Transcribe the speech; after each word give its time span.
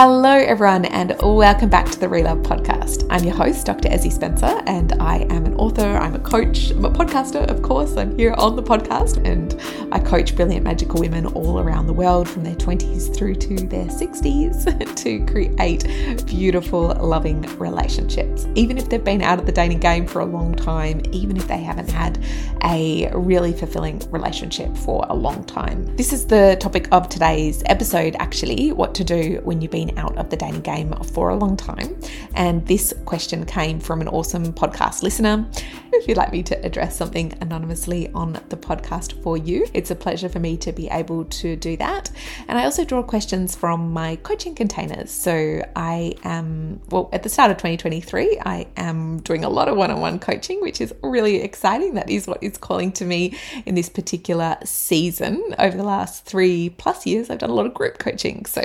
Hello, 0.00 0.30
everyone, 0.30 0.84
and 0.84 1.16
welcome 1.20 1.68
back 1.68 1.86
to 1.86 1.98
the 1.98 2.06
Relove 2.06 2.44
Podcast. 2.44 3.04
I'm 3.10 3.24
your 3.24 3.34
host, 3.34 3.66
Dr. 3.66 3.88
Ezzie 3.88 4.12
Spencer, 4.12 4.62
and 4.64 4.92
I 5.00 5.26
am 5.28 5.44
an 5.44 5.54
author, 5.54 5.82
I'm 5.82 6.14
a 6.14 6.20
coach, 6.20 6.70
I'm 6.70 6.84
a 6.84 6.90
podcaster, 6.90 7.44
of 7.50 7.62
course. 7.62 7.96
I'm 7.96 8.16
here 8.16 8.32
on 8.34 8.54
the 8.54 8.62
podcast, 8.62 9.16
and 9.26 9.60
I 9.92 9.98
coach 9.98 10.36
brilliant 10.36 10.62
magical 10.62 11.00
women 11.00 11.26
all 11.26 11.58
around 11.58 11.88
the 11.88 11.92
world 11.92 12.28
from 12.28 12.44
their 12.44 12.54
20s 12.54 13.12
through 13.12 13.34
to 13.34 13.56
their 13.66 13.86
60s 13.86 14.94
to 15.02 15.26
create 15.26 16.26
beautiful, 16.26 16.96
loving 17.00 17.42
relationships. 17.58 18.46
Even 18.54 18.78
if 18.78 18.88
they've 18.88 19.02
been 19.02 19.20
out 19.20 19.40
of 19.40 19.46
the 19.46 19.52
dating 19.52 19.80
game 19.80 20.06
for 20.06 20.20
a 20.20 20.26
long 20.26 20.54
time, 20.54 21.02
even 21.10 21.36
if 21.36 21.48
they 21.48 21.58
haven't 21.58 21.90
had 21.90 22.22
a 22.62 23.10
really 23.14 23.52
fulfilling 23.52 23.98
relationship 24.12 24.76
for 24.76 25.04
a 25.08 25.14
long 25.14 25.42
time. 25.42 25.84
This 25.96 26.12
is 26.12 26.24
the 26.24 26.56
topic 26.60 26.86
of 26.92 27.08
today's 27.08 27.64
episode, 27.66 28.14
actually, 28.20 28.70
what 28.70 28.94
to 28.94 29.02
do 29.02 29.40
when 29.42 29.60
you've 29.60 29.72
been 29.72 29.87
out 29.96 30.16
of 30.16 30.30
the 30.30 30.36
dating 30.36 30.60
game 30.60 30.92
for 31.14 31.30
a 31.30 31.36
long 31.36 31.56
time. 31.56 31.98
And 32.34 32.66
this 32.66 32.92
question 33.04 33.44
came 33.46 33.80
from 33.80 34.00
an 34.00 34.08
awesome 34.08 34.52
podcast 34.52 35.02
listener. 35.02 35.48
If 35.98 36.06
you'd 36.06 36.16
like 36.16 36.32
me 36.32 36.42
to 36.44 36.64
address 36.64 36.96
something 36.96 37.36
anonymously 37.40 38.08
on 38.12 38.34
the 38.50 38.56
podcast 38.56 39.20
for 39.22 39.36
you, 39.36 39.66
it's 39.74 39.90
a 39.90 39.96
pleasure 39.96 40.28
for 40.28 40.38
me 40.38 40.56
to 40.58 40.72
be 40.72 40.88
able 40.88 41.24
to 41.24 41.56
do 41.56 41.76
that. 41.78 42.10
And 42.46 42.56
I 42.58 42.64
also 42.64 42.84
draw 42.84 43.02
questions 43.02 43.56
from 43.56 43.92
my 43.92 44.16
coaching 44.16 44.54
containers. 44.54 45.10
So 45.10 45.62
I 45.74 46.14
am, 46.22 46.80
well, 46.90 47.08
at 47.12 47.24
the 47.24 47.28
start 47.28 47.50
of 47.50 47.56
2023, 47.56 48.38
I 48.44 48.66
am 48.76 49.20
doing 49.20 49.44
a 49.44 49.48
lot 49.48 49.68
of 49.68 49.76
one 49.76 49.90
on 49.90 50.00
one 50.00 50.18
coaching, 50.18 50.60
which 50.60 50.80
is 50.80 50.94
really 51.02 51.42
exciting. 51.42 51.94
That 51.94 52.08
is 52.08 52.26
what 52.26 52.42
is 52.42 52.56
calling 52.58 52.92
to 52.92 53.04
me 53.04 53.36
in 53.66 53.74
this 53.74 53.88
particular 53.88 54.56
season. 54.64 55.42
Over 55.58 55.76
the 55.76 55.84
last 55.84 56.24
three 56.24 56.70
plus 56.70 57.06
years, 57.06 57.28
I've 57.28 57.38
done 57.38 57.50
a 57.50 57.54
lot 57.54 57.66
of 57.66 57.74
group 57.74 57.98
coaching. 57.98 58.46
So 58.46 58.62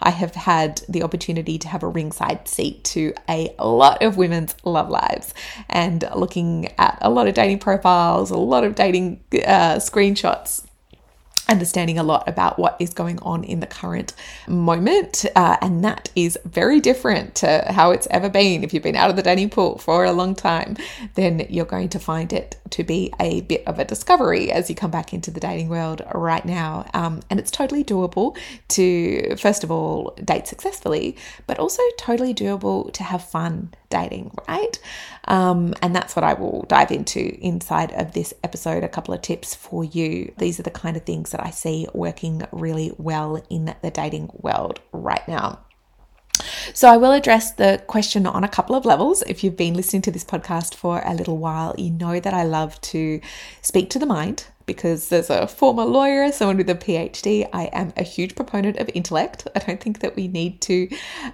I 0.00 0.10
have 0.10 0.34
had 0.34 0.56
had 0.56 0.82
the 0.88 1.02
opportunity 1.02 1.58
to 1.58 1.68
have 1.68 1.82
a 1.82 1.88
ringside 1.88 2.48
seat 2.48 2.82
to 2.82 3.12
a 3.28 3.54
lot 3.60 4.02
of 4.02 4.16
women's 4.16 4.54
love 4.64 4.88
lives 4.88 5.34
and 5.68 6.08
looking 6.14 6.65
at 6.78 6.98
a 7.00 7.10
lot 7.10 7.28
of 7.28 7.34
dating 7.34 7.58
profiles, 7.58 8.30
a 8.30 8.36
lot 8.36 8.64
of 8.64 8.74
dating 8.74 9.22
uh, 9.32 9.76
screenshots 9.76 10.66
understanding 11.48 11.98
a 11.98 12.02
lot 12.02 12.28
about 12.28 12.58
what 12.58 12.76
is 12.80 12.92
going 12.92 13.18
on 13.20 13.44
in 13.44 13.60
the 13.60 13.66
current 13.66 14.12
moment. 14.48 15.24
Uh, 15.34 15.56
and 15.60 15.84
that 15.84 16.10
is 16.16 16.38
very 16.44 16.80
different 16.80 17.34
to 17.36 17.64
how 17.68 17.90
it's 17.90 18.06
ever 18.10 18.28
been. 18.28 18.64
If 18.64 18.74
you've 18.74 18.82
been 18.82 18.96
out 18.96 19.10
of 19.10 19.16
the 19.16 19.22
dating 19.22 19.50
pool 19.50 19.78
for 19.78 20.04
a 20.04 20.12
long 20.12 20.34
time, 20.34 20.76
then 21.14 21.46
you're 21.48 21.64
going 21.64 21.88
to 21.90 21.98
find 21.98 22.32
it 22.32 22.56
to 22.70 22.84
be 22.84 23.12
a 23.20 23.42
bit 23.42 23.66
of 23.66 23.78
a 23.78 23.84
discovery 23.84 24.50
as 24.50 24.68
you 24.68 24.76
come 24.76 24.90
back 24.90 25.12
into 25.12 25.30
the 25.30 25.40
dating 25.40 25.68
world 25.68 26.02
right 26.14 26.44
now. 26.44 26.88
Um, 26.94 27.20
and 27.30 27.38
it's 27.38 27.50
totally 27.50 27.84
doable 27.84 28.36
to, 28.68 29.36
first 29.36 29.62
of 29.62 29.70
all, 29.70 30.16
date 30.24 30.46
successfully, 30.46 31.16
but 31.46 31.58
also 31.58 31.82
totally 31.98 32.34
doable 32.34 32.92
to 32.92 33.02
have 33.04 33.24
fun 33.24 33.72
dating, 33.90 34.32
right? 34.48 34.78
Um, 35.24 35.74
and 35.82 35.94
that's 35.94 36.16
what 36.16 36.24
I 36.24 36.34
will 36.34 36.64
dive 36.68 36.90
into 36.90 37.38
inside 37.40 37.92
of 37.92 38.12
this 38.12 38.32
episode. 38.42 38.84
A 38.84 38.88
couple 38.88 39.14
of 39.14 39.22
tips 39.22 39.54
for 39.54 39.84
you. 39.84 40.32
These 40.38 40.60
are 40.60 40.64
the 40.64 40.70
kind 40.70 40.96
of 40.96 41.04
things 41.04 41.30
that 41.30 41.44
I 41.44 41.50
see 41.50 41.86
working 41.94 42.42
really 42.52 42.92
well 42.98 43.42
in 43.50 43.74
the 43.82 43.90
dating 43.90 44.30
world 44.34 44.80
right 44.92 45.26
now. 45.28 45.60
So, 46.74 46.88
I 46.88 46.98
will 46.98 47.12
address 47.12 47.52
the 47.52 47.82
question 47.86 48.26
on 48.26 48.44
a 48.44 48.48
couple 48.48 48.76
of 48.76 48.84
levels. 48.84 49.22
If 49.22 49.42
you've 49.42 49.56
been 49.56 49.72
listening 49.72 50.02
to 50.02 50.10
this 50.10 50.24
podcast 50.24 50.74
for 50.74 51.00
a 51.04 51.14
little 51.14 51.38
while, 51.38 51.74
you 51.78 51.90
know 51.90 52.20
that 52.20 52.34
I 52.34 52.44
love 52.44 52.78
to 52.82 53.20
speak 53.62 53.88
to 53.90 53.98
the 53.98 54.04
mind 54.04 54.46
because 54.66 55.12
as 55.12 55.30
a 55.30 55.46
former 55.46 55.84
lawyer, 55.84 56.30
someone 56.32 56.56
with 56.56 56.68
a 56.68 56.74
PhD, 56.74 57.48
I 57.52 57.64
am 57.66 57.92
a 57.96 58.02
huge 58.02 58.34
proponent 58.34 58.78
of 58.78 58.90
intellect. 58.94 59.46
I 59.54 59.60
don't 59.60 59.80
think 59.80 60.00
that 60.00 60.16
we 60.16 60.26
need 60.26 60.60
to 60.62 60.88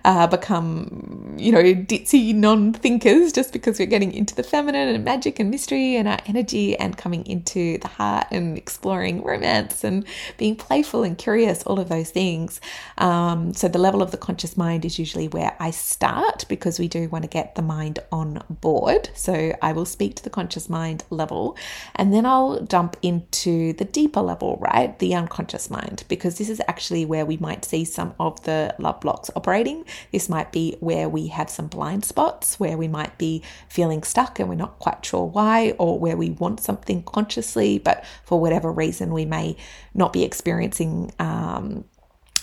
uh, 0.04 0.26
become, 0.26 1.34
you 1.38 1.50
know, 1.50 1.62
ditzy 1.62 2.34
non 2.34 2.74
thinkers 2.74 3.32
just 3.32 3.52
because 3.52 3.78
we're 3.78 3.86
getting 3.86 4.12
into 4.12 4.34
the 4.34 4.42
feminine 4.42 4.88
and 4.88 5.04
magic 5.04 5.40
and 5.40 5.50
mystery 5.50 5.96
and 5.96 6.06
our 6.06 6.18
energy 6.26 6.76
and 6.76 6.96
coming 6.98 7.26
into 7.26 7.78
the 7.78 7.88
heart 7.88 8.26
and 8.30 8.58
exploring 8.58 9.22
romance 9.22 9.82
and 9.82 10.04
being 10.36 10.54
playful 10.54 11.02
and 11.02 11.16
curious, 11.16 11.62
all 11.62 11.80
of 11.80 11.88
those 11.88 12.10
things. 12.10 12.60
Um, 12.98 13.54
so, 13.54 13.66
the 13.66 13.78
level 13.78 14.02
of 14.02 14.10
the 14.10 14.18
conscious 14.18 14.58
mind 14.58 14.84
is 14.84 14.98
usually 14.98 15.28
where 15.28 15.56
I 15.58 15.70
start 15.70 16.44
because 16.48 16.78
we 16.78 16.86
do 16.86 17.08
want 17.08 17.24
to 17.24 17.28
get 17.28 17.54
the 17.54 17.62
mind 17.62 17.98
on 18.12 18.44
board. 18.50 19.08
So, 19.14 19.54
I 19.62 19.72
will 19.72 19.86
speak 19.86 20.16
to 20.16 20.24
the 20.24 20.30
conscious 20.30 20.68
mind 20.68 21.04
level 21.08 21.56
and 21.94 22.12
then 22.12 22.26
I'll 22.26 22.60
jump 22.60 22.96
in 23.00 23.21
into 23.22 23.72
the 23.74 23.84
deeper 23.84 24.20
level, 24.20 24.58
right? 24.60 24.98
The 24.98 25.14
unconscious 25.14 25.70
mind, 25.70 26.04
because 26.08 26.38
this 26.38 26.48
is 26.48 26.60
actually 26.68 27.04
where 27.04 27.24
we 27.24 27.36
might 27.36 27.64
see 27.64 27.84
some 27.84 28.14
of 28.18 28.42
the 28.44 28.74
love 28.78 29.00
blocks 29.00 29.30
operating. 29.36 29.84
This 30.12 30.28
might 30.28 30.52
be 30.52 30.76
where 30.80 31.08
we 31.08 31.28
have 31.28 31.50
some 31.50 31.68
blind 31.68 32.04
spots, 32.04 32.58
where 32.58 32.76
we 32.76 32.88
might 32.88 33.16
be 33.18 33.42
feeling 33.68 34.02
stuck 34.02 34.38
and 34.38 34.48
we're 34.48 34.54
not 34.54 34.78
quite 34.78 35.04
sure 35.04 35.26
why, 35.26 35.72
or 35.78 35.98
where 35.98 36.16
we 36.16 36.30
want 36.30 36.60
something 36.60 37.02
consciously, 37.02 37.78
but 37.78 38.04
for 38.24 38.40
whatever 38.40 38.72
reason 38.72 39.12
we 39.12 39.24
may 39.24 39.56
not 39.94 40.12
be 40.12 40.24
experiencing 40.24 41.12
um, 41.18 41.84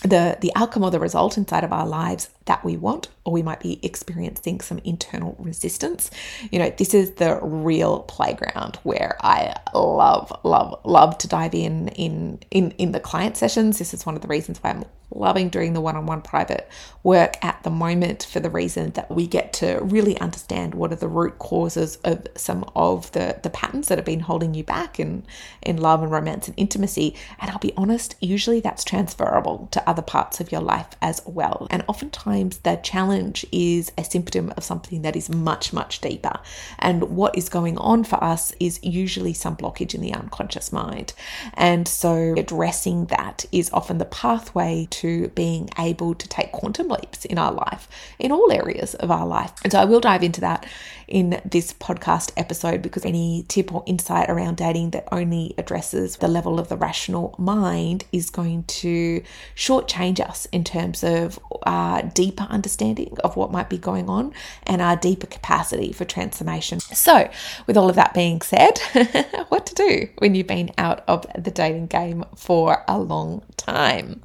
the 0.02 0.38
the 0.40 0.52
outcome 0.56 0.82
or 0.82 0.90
the 0.90 1.00
result 1.00 1.36
inside 1.36 1.64
of 1.64 1.72
our 1.72 1.86
lives 1.86 2.30
that 2.46 2.64
we 2.64 2.76
want 2.76 3.08
or 3.24 3.32
we 3.32 3.42
might 3.42 3.60
be 3.60 3.84
experiencing 3.84 4.60
some 4.60 4.78
internal 4.84 5.36
resistance. 5.38 6.10
You 6.50 6.58
know 6.58 6.70
this 6.70 6.94
is 6.94 7.12
the 7.12 7.38
real 7.42 8.00
playground 8.00 8.76
where 8.82 9.16
i 9.20 9.54
love 9.74 10.32
love 10.42 10.80
love 10.84 11.18
to 11.18 11.28
dive 11.28 11.54
in 11.54 11.88
in 11.88 12.40
in 12.50 12.72
in 12.72 12.92
the 12.92 13.00
client 13.00 13.36
sessions. 13.36 13.78
This 13.78 13.92
is 13.92 14.06
one 14.06 14.16
of 14.16 14.22
the 14.22 14.28
reasons 14.28 14.58
why 14.62 14.70
i'm 14.70 14.84
loving 15.12 15.48
doing 15.48 15.72
the 15.72 15.80
one-on-one 15.80 16.22
private 16.22 16.68
work 17.02 17.42
at 17.44 17.62
the 17.62 17.70
moment 17.70 18.26
for 18.30 18.40
the 18.40 18.50
reason 18.50 18.90
that 18.92 19.10
we 19.10 19.26
get 19.26 19.52
to 19.52 19.78
really 19.82 20.18
understand 20.20 20.74
what 20.74 20.92
are 20.92 20.96
the 20.96 21.08
root 21.08 21.38
causes 21.38 21.96
of 22.04 22.26
some 22.36 22.64
of 22.76 23.10
the 23.12 23.38
the 23.42 23.50
patterns 23.50 23.88
that 23.88 23.98
have 23.98 24.04
been 24.04 24.20
holding 24.20 24.54
you 24.54 24.62
back 24.62 25.00
in 25.00 25.24
in 25.62 25.76
love 25.76 26.02
and 26.02 26.12
romance 26.12 26.46
and 26.48 26.54
intimacy. 26.58 27.14
And 27.40 27.50
i'll 27.50 27.58
be 27.58 27.72
honest 27.76 28.14
usually 28.20 28.60
that's 28.60 28.84
transferable 28.84 29.68
to 29.72 29.89
other 29.90 30.02
parts 30.02 30.40
of 30.40 30.52
your 30.52 30.60
life 30.60 30.86
as 31.02 31.20
well. 31.26 31.66
And 31.68 31.82
oftentimes 31.88 32.58
the 32.58 32.76
challenge 32.76 33.44
is 33.50 33.90
a 33.98 34.04
symptom 34.04 34.54
of 34.56 34.62
something 34.62 35.02
that 35.02 35.16
is 35.16 35.28
much 35.28 35.72
much 35.72 36.00
deeper. 36.00 36.38
And 36.78 37.02
what 37.16 37.36
is 37.36 37.48
going 37.48 37.76
on 37.76 38.04
for 38.04 38.22
us 38.22 38.54
is 38.60 38.78
usually 38.84 39.32
some 39.32 39.56
blockage 39.56 39.92
in 39.92 40.00
the 40.00 40.14
unconscious 40.14 40.72
mind. 40.72 41.12
And 41.54 41.88
so 41.88 42.34
addressing 42.36 43.06
that 43.06 43.44
is 43.50 43.68
often 43.72 43.98
the 43.98 44.04
pathway 44.04 44.86
to 45.02 45.26
being 45.30 45.68
able 45.76 46.14
to 46.14 46.28
take 46.28 46.52
quantum 46.52 46.86
leaps 46.88 47.24
in 47.24 47.36
our 47.36 47.52
life, 47.52 47.88
in 48.20 48.30
all 48.30 48.52
areas 48.52 48.94
of 48.94 49.10
our 49.10 49.26
life. 49.26 49.52
And 49.64 49.72
so 49.72 49.80
I 49.80 49.86
will 49.86 50.00
dive 50.00 50.22
into 50.22 50.40
that 50.42 50.66
in 51.10 51.40
this 51.44 51.72
podcast 51.74 52.32
episode 52.36 52.80
because 52.80 53.04
any 53.04 53.44
tip 53.48 53.74
or 53.74 53.82
insight 53.86 54.30
around 54.30 54.56
dating 54.56 54.90
that 54.90 55.06
only 55.12 55.54
addresses 55.58 56.16
the 56.16 56.28
level 56.28 56.58
of 56.58 56.68
the 56.68 56.76
rational 56.76 57.34
mind 57.36 58.04
is 58.12 58.30
going 58.30 58.62
to 58.64 59.22
shortchange 59.54 60.20
us 60.20 60.46
in 60.46 60.64
terms 60.64 61.02
of 61.02 61.38
our 61.64 62.02
deeper 62.02 62.44
understanding 62.44 63.16
of 63.24 63.36
what 63.36 63.50
might 63.50 63.68
be 63.68 63.76
going 63.76 64.08
on 64.08 64.32
and 64.64 64.80
our 64.80 64.96
deeper 64.96 65.26
capacity 65.26 65.92
for 65.92 66.04
transformation. 66.04 66.80
So, 66.80 67.28
with 67.66 67.76
all 67.76 67.90
of 67.90 67.96
that 67.96 68.14
being 68.14 68.40
said, 68.40 68.78
what 69.48 69.66
to 69.66 69.74
do 69.74 70.08
when 70.18 70.34
you've 70.34 70.46
been 70.46 70.70
out 70.78 71.02
of 71.08 71.26
the 71.36 71.50
dating 71.50 71.88
game 71.88 72.24
for 72.36 72.84
a 72.86 72.98
long 72.98 73.42
time? 73.56 74.22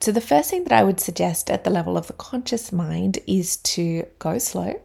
So, 0.00 0.12
the 0.12 0.20
first 0.20 0.50
thing 0.50 0.64
that 0.64 0.72
I 0.72 0.84
would 0.84 1.00
suggest 1.00 1.50
at 1.50 1.64
the 1.64 1.70
level 1.70 1.96
of 1.96 2.06
the 2.06 2.12
conscious 2.12 2.72
mind 2.72 3.18
is 3.26 3.56
to 3.58 4.06
go 4.18 4.38
slow, 4.38 4.80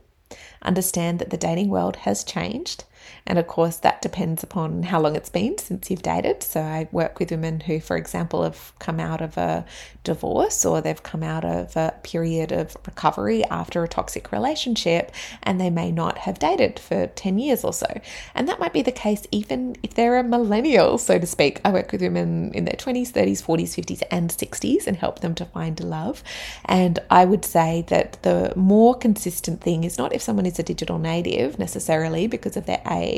understand 0.67 1.19
that 1.19 1.29
the 1.29 1.37
dating 1.37 1.69
world 1.69 1.95
has 1.97 2.23
changed, 2.23 2.83
and 3.27 3.37
of 3.37 3.45
course, 3.45 3.77
that 3.77 4.01
depends 4.01 4.41
upon 4.41 4.83
how 4.83 5.01
long 5.01 5.15
it's 5.17 5.29
been 5.29 5.57
since 5.57 5.91
you've 5.91 6.01
dated. 6.01 6.41
So 6.41 6.61
I 6.61 6.87
work 6.93 7.19
with 7.19 7.29
women 7.29 7.59
who, 7.59 7.81
for 7.81 7.97
example, 7.97 8.43
have 8.43 8.71
come 8.79 9.01
out 9.01 9.21
of 9.21 9.37
a 9.37 9.65
divorce 10.05 10.65
or 10.65 10.79
they've 10.79 11.03
come 11.03 11.23
out 11.23 11.43
of 11.43 11.75
a 11.75 11.93
period 12.03 12.53
of 12.53 12.77
recovery 12.85 13.43
after 13.45 13.83
a 13.83 13.87
toxic 13.87 14.31
relationship 14.31 15.11
and 15.43 15.59
they 15.59 15.69
may 15.69 15.91
not 15.91 16.19
have 16.19 16.39
dated 16.39 16.79
for 16.79 17.07
10 17.07 17.37
years 17.37 17.65
or 17.65 17.73
so. 17.73 17.99
And 18.33 18.47
that 18.47 18.61
might 18.61 18.71
be 18.71 18.81
the 18.81 18.93
case 18.93 19.27
even 19.29 19.75
if 19.83 19.93
they're 19.93 20.19
a 20.19 20.23
millennial, 20.23 20.97
so 20.97 21.19
to 21.19 21.27
speak. 21.27 21.59
I 21.65 21.71
work 21.71 21.91
with 21.91 22.01
women 22.01 22.53
in 22.53 22.63
their 22.63 22.75
20s, 22.75 23.11
30s, 23.11 23.43
40s, 23.43 23.75
50s, 23.75 24.03
and 24.09 24.29
60s 24.29 24.87
and 24.87 24.95
help 24.95 25.19
them 25.19 25.35
to 25.35 25.45
find 25.45 25.77
love. 25.83 26.23
And 26.63 26.99
I 27.09 27.25
would 27.25 27.43
say 27.43 27.83
that 27.89 28.23
the 28.23 28.53
more 28.55 28.95
consistent 28.95 29.59
thing 29.59 29.83
is 29.83 29.97
not 29.97 30.13
if 30.13 30.21
someone 30.21 30.45
is 30.45 30.59
a 30.59 30.63
digital 30.63 30.97
native 30.97 31.59
necessarily 31.59 32.27
because 32.27 32.55
of 32.55 32.65
their 32.65 32.81
age 32.89 33.16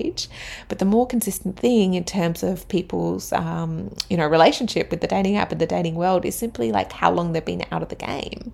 But 0.68 0.80
the 0.80 0.86
more 0.86 1.08
consistent 1.08 1.58
thing 1.58 1.94
in 1.94 2.04
terms 2.04 2.44
of 2.44 2.68
people's, 2.68 3.34
um, 3.34 3.94
you 4.10 4.18
know, 4.18 4.28
relationship 4.28 4.92
with 4.92 5.02
the 5.02 5.08
dating 5.08 5.38
app 5.38 5.52
and 5.52 5.62
the 5.62 5.66
dating 5.66 5.96
world 5.96 6.26
is 6.26 6.36
simply 6.36 6.72
like 6.72 6.92
how 6.92 7.12
long 7.12 7.34
they've 7.34 7.44
been 7.44 7.66
out 7.72 7.84
of 7.84 7.90
the 7.90 7.96
game. 7.96 8.54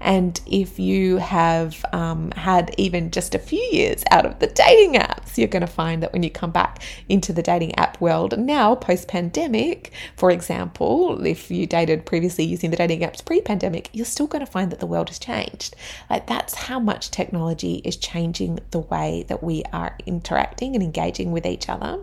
And 0.00 0.40
if 0.46 0.78
you 0.78 1.16
have 1.18 1.84
um, 1.92 2.30
had 2.32 2.74
even 2.78 3.10
just 3.10 3.34
a 3.34 3.38
few 3.38 3.62
years 3.72 4.02
out 4.10 4.26
of 4.26 4.38
the 4.38 4.46
dating 4.46 4.94
apps, 4.94 5.36
you're 5.38 5.48
going 5.48 5.60
to 5.60 5.66
find 5.66 6.02
that 6.02 6.12
when 6.12 6.22
you 6.22 6.30
come 6.30 6.50
back 6.50 6.82
into 7.08 7.32
the 7.32 7.42
dating 7.42 7.74
app 7.76 8.00
world 8.00 8.38
now, 8.38 8.74
post 8.74 9.08
pandemic, 9.08 9.92
for 10.16 10.30
example, 10.30 11.24
if 11.26 11.50
you 11.50 11.66
dated 11.66 12.06
previously 12.06 12.44
using 12.44 12.70
the 12.70 12.76
dating 12.76 13.00
apps 13.00 13.24
pre 13.24 13.40
pandemic, 13.40 13.90
you're 13.92 14.06
still 14.06 14.26
going 14.26 14.44
to 14.44 14.50
find 14.50 14.70
that 14.72 14.80
the 14.80 14.86
world 14.86 15.08
has 15.08 15.18
changed. 15.18 15.74
Like 16.08 16.26
that's 16.26 16.54
how 16.54 16.78
much 16.78 17.10
technology 17.10 17.76
is 17.84 17.96
changing 17.96 18.60
the 18.70 18.80
way 18.80 19.24
that 19.28 19.42
we 19.42 19.62
are 19.72 19.96
interacting 20.06 20.74
and 20.74 20.82
engaging 20.86 21.32
with 21.32 21.44
each 21.44 21.68
other. 21.68 21.98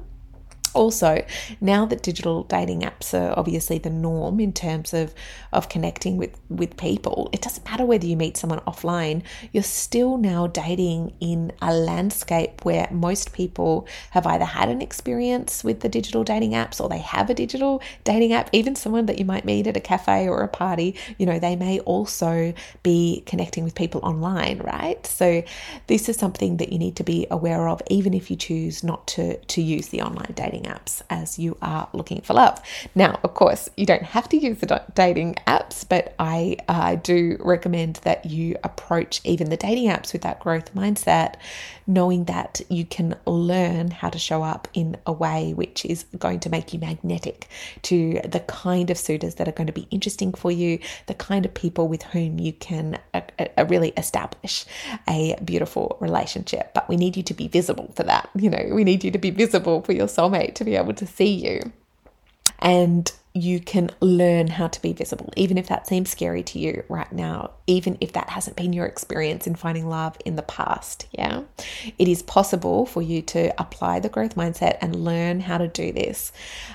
Also, 0.73 1.25
now 1.61 1.85
that 1.85 2.01
digital 2.01 2.43
dating 2.43 2.81
apps 2.81 3.13
are 3.13 3.37
obviously 3.37 3.77
the 3.77 3.89
norm 3.89 4.39
in 4.39 4.51
terms 4.51 4.93
of, 4.93 5.13
of 5.51 5.69
connecting 5.69 6.17
with, 6.17 6.39
with 6.49 6.75
people, 6.77 7.29
it 7.31 7.41
doesn't 7.41 7.65
matter 7.65 7.85
whether 7.85 8.05
you 8.05 8.17
meet 8.17 8.37
someone 8.37 8.59
offline, 8.61 9.21
you're 9.51 9.63
still 9.63 10.17
now 10.17 10.47
dating 10.47 11.13
in 11.19 11.51
a 11.61 11.73
landscape 11.73 12.65
where 12.65 12.87
most 12.91 13.33
people 13.33 13.87
have 14.11 14.25
either 14.25 14.45
had 14.45 14.69
an 14.69 14.81
experience 14.81 15.63
with 15.63 15.81
the 15.81 15.89
digital 15.89 16.23
dating 16.23 16.51
apps 16.51 16.81
or 16.81 16.89
they 16.89 16.97
have 16.97 17.29
a 17.29 17.33
digital 17.33 17.81
dating 18.03 18.33
app. 18.33 18.49
Even 18.51 18.75
someone 18.75 19.05
that 19.05 19.19
you 19.19 19.25
might 19.25 19.45
meet 19.45 19.67
at 19.67 19.77
a 19.77 19.81
cafe 19.81 20.27
or 20.27 20.41
a 20.41 20.47
party, 20.47 20.95
you 21.17 21.25
know, 21.25 21.39
they 21.39 21.55
may 21.55 21.79
also 21.81 22.53
be 22.81 23.23
connecting 23.25 23.63
with 23.63 23.75
people 23.75 24.01
online, 24.03 24.59
right? 24.59 25.05
So, 25.05 25.43
this 25.87 26.09
is 26.09 26.17
something 26.17 26.57
that 26.57 26.71
you 26.71 26.79
need 26.79 26.95
to 26.95 27.03
be 27.03 27.27
aware 27.29 27.67
of, 27.67 27.81
even 27.89 28.13
if 28.13 28.31
you 28.31 28.37
choose 28.37 28.83
not 28.83 29.05
to, 29.07 29.37
to 29.37 29.61
use 29.61 29.89
the 29.89 30.01
online 30.01 30.33
dating 30.35 30.62
dating 30.63 30.71
apps 30.73 31.01
as 31.09 31.39
you 31.39 31.57
are 31.61 31.87
looking 31.93 32.21
for 32.21 32.33
love. 32.33 32.61
Now, 32.95 33.19
of 33.23 33.33
course, 33.33 33.69
you 33.77 33.85
don't 33.85 34.03
have 34.03 34.29
to 34.29 34.37
use 34.37 34.59
the 34.59 34.81
dating 34.95 35.35
apps, 35.47 35.87
but 35.87 36.15
I 36.19 36.57
uh, 36.67 36.95
do 36.95 37.37
recommend 37.39 37.97
that 38.03 38.25
you 38.25 38.57
approach 38.63 39.21
even 39.23 39.49
the 39.49 39.57
dating 39.57 39.89
apps 39.89 40.13
with 40.13 40.21
that 40.23 40.39
growth 40.39 40.73
mindset, 40.73 41.35
knowing 41.87 42.25
that 42.25 42.61
you 42.69 42.85
can 42.85 43.15
learn 43.25 43.91
how 43.91 44.09
to 44.09 44.19
show 44.19 44.43
up 44.43 44.67
in 44.73 44.97
a 45.05 45.11
way 45.11 45.53
which 45.53 45.85
is 45.85 46.05
going 46.17 46.39
to 46.39 46.49
make 46.49 46.73
you 46.73 46.79
magnetic 46.79 47.47
to 47.81 48.19
the 48.25 48.39
kind 48.41 48.89
of 48.89 48.97
suitors 48.97 49.35
that 49.35 49.47
are 49.47 49.53
going 49.53 49.67
to 49.67 49.73
be 49.73 49.87
interesting 49.91 50.33
for 50.33 50.51
you, 50.51 50.79
the 51.07 51.13
kind 51.13 51.45
of 51.45 51.53
people 51.53 51.87
with 51.87 52.03
whom 52.03 52.39
you 52.39 52.53
can 52.53 52.99
uh, 53.13 53.21
uh, 53.39 53.65
really 53.65 53.89
establish 53.97 54.65
a 55.07 55.35
beautiful 55.43 55.97
relationship. 55.99 56.73
But 56.73 56.87
we 56.87 56.95
need 56.95 57.17
you 57.17 57.23
to 57.23 57.33
be 57.33 57.47
visible 57.47 57.91
for 57.95 58.03
that. 58.03 58.29
You 58.35 58.49
know, 58.49 58.69
we 58.71 58.83
need 58.83 59.03
you 59.03 59.11
to 59.11 59.19
be 59.19 59.29
visible 59.29 59.81
for 59.81 59.93
your 59.93 60.07
soulmate 60.07 60.55
to 60.55 60.63
be 60.63 60.75
able 60.75 60.93
to 60.93 61.07
see 61.07 61.33
you. 61.33 61.71
And 62.59 63.11
you 63.35 63.59
can 63.59 63.89
learn 63.99 64.47
how 64.47 64.67
to 64.67 64.81
be 64.81 64.93
visible, 64.93 65.33
even 65.35 65.57
if 65.57 65.67
that 65.67 65.87
seems 65.87 66.09
scary 66.09 66.43
to 66.43 66.59
you 66.59 66.83
right 66.87 67.11
now, 67.11 67.49
even 67.65 67.97
if 67.99 68.13
that 68.13 68.29
hasn't 68.29 68.55
been 68.55 68.73
your 68.73 68.85
experience 68.85 69.47
in 69.47 69.55
finding 69.55 69.89
love 69.89 70.15
in 70.23 70.35
the 70.35 70.43
past. 70.43 71.07
Yeah, 71.11 71.41
it 71.97 72.07
is 72.07 72.21
possible 72.21 72.85
for 72.85 73.01
you 73.01 73.23
to 73.23 73.59
apply 73.59 73.99
the 73.99 74.09
growth 74.09 74.35
mindset 74.35 74.77
and 74.81 75.03
learn 75.03 75.39
how 75.39 75.57
to 75.57 75.67
do 75.67 75.91
this 75.91 76.31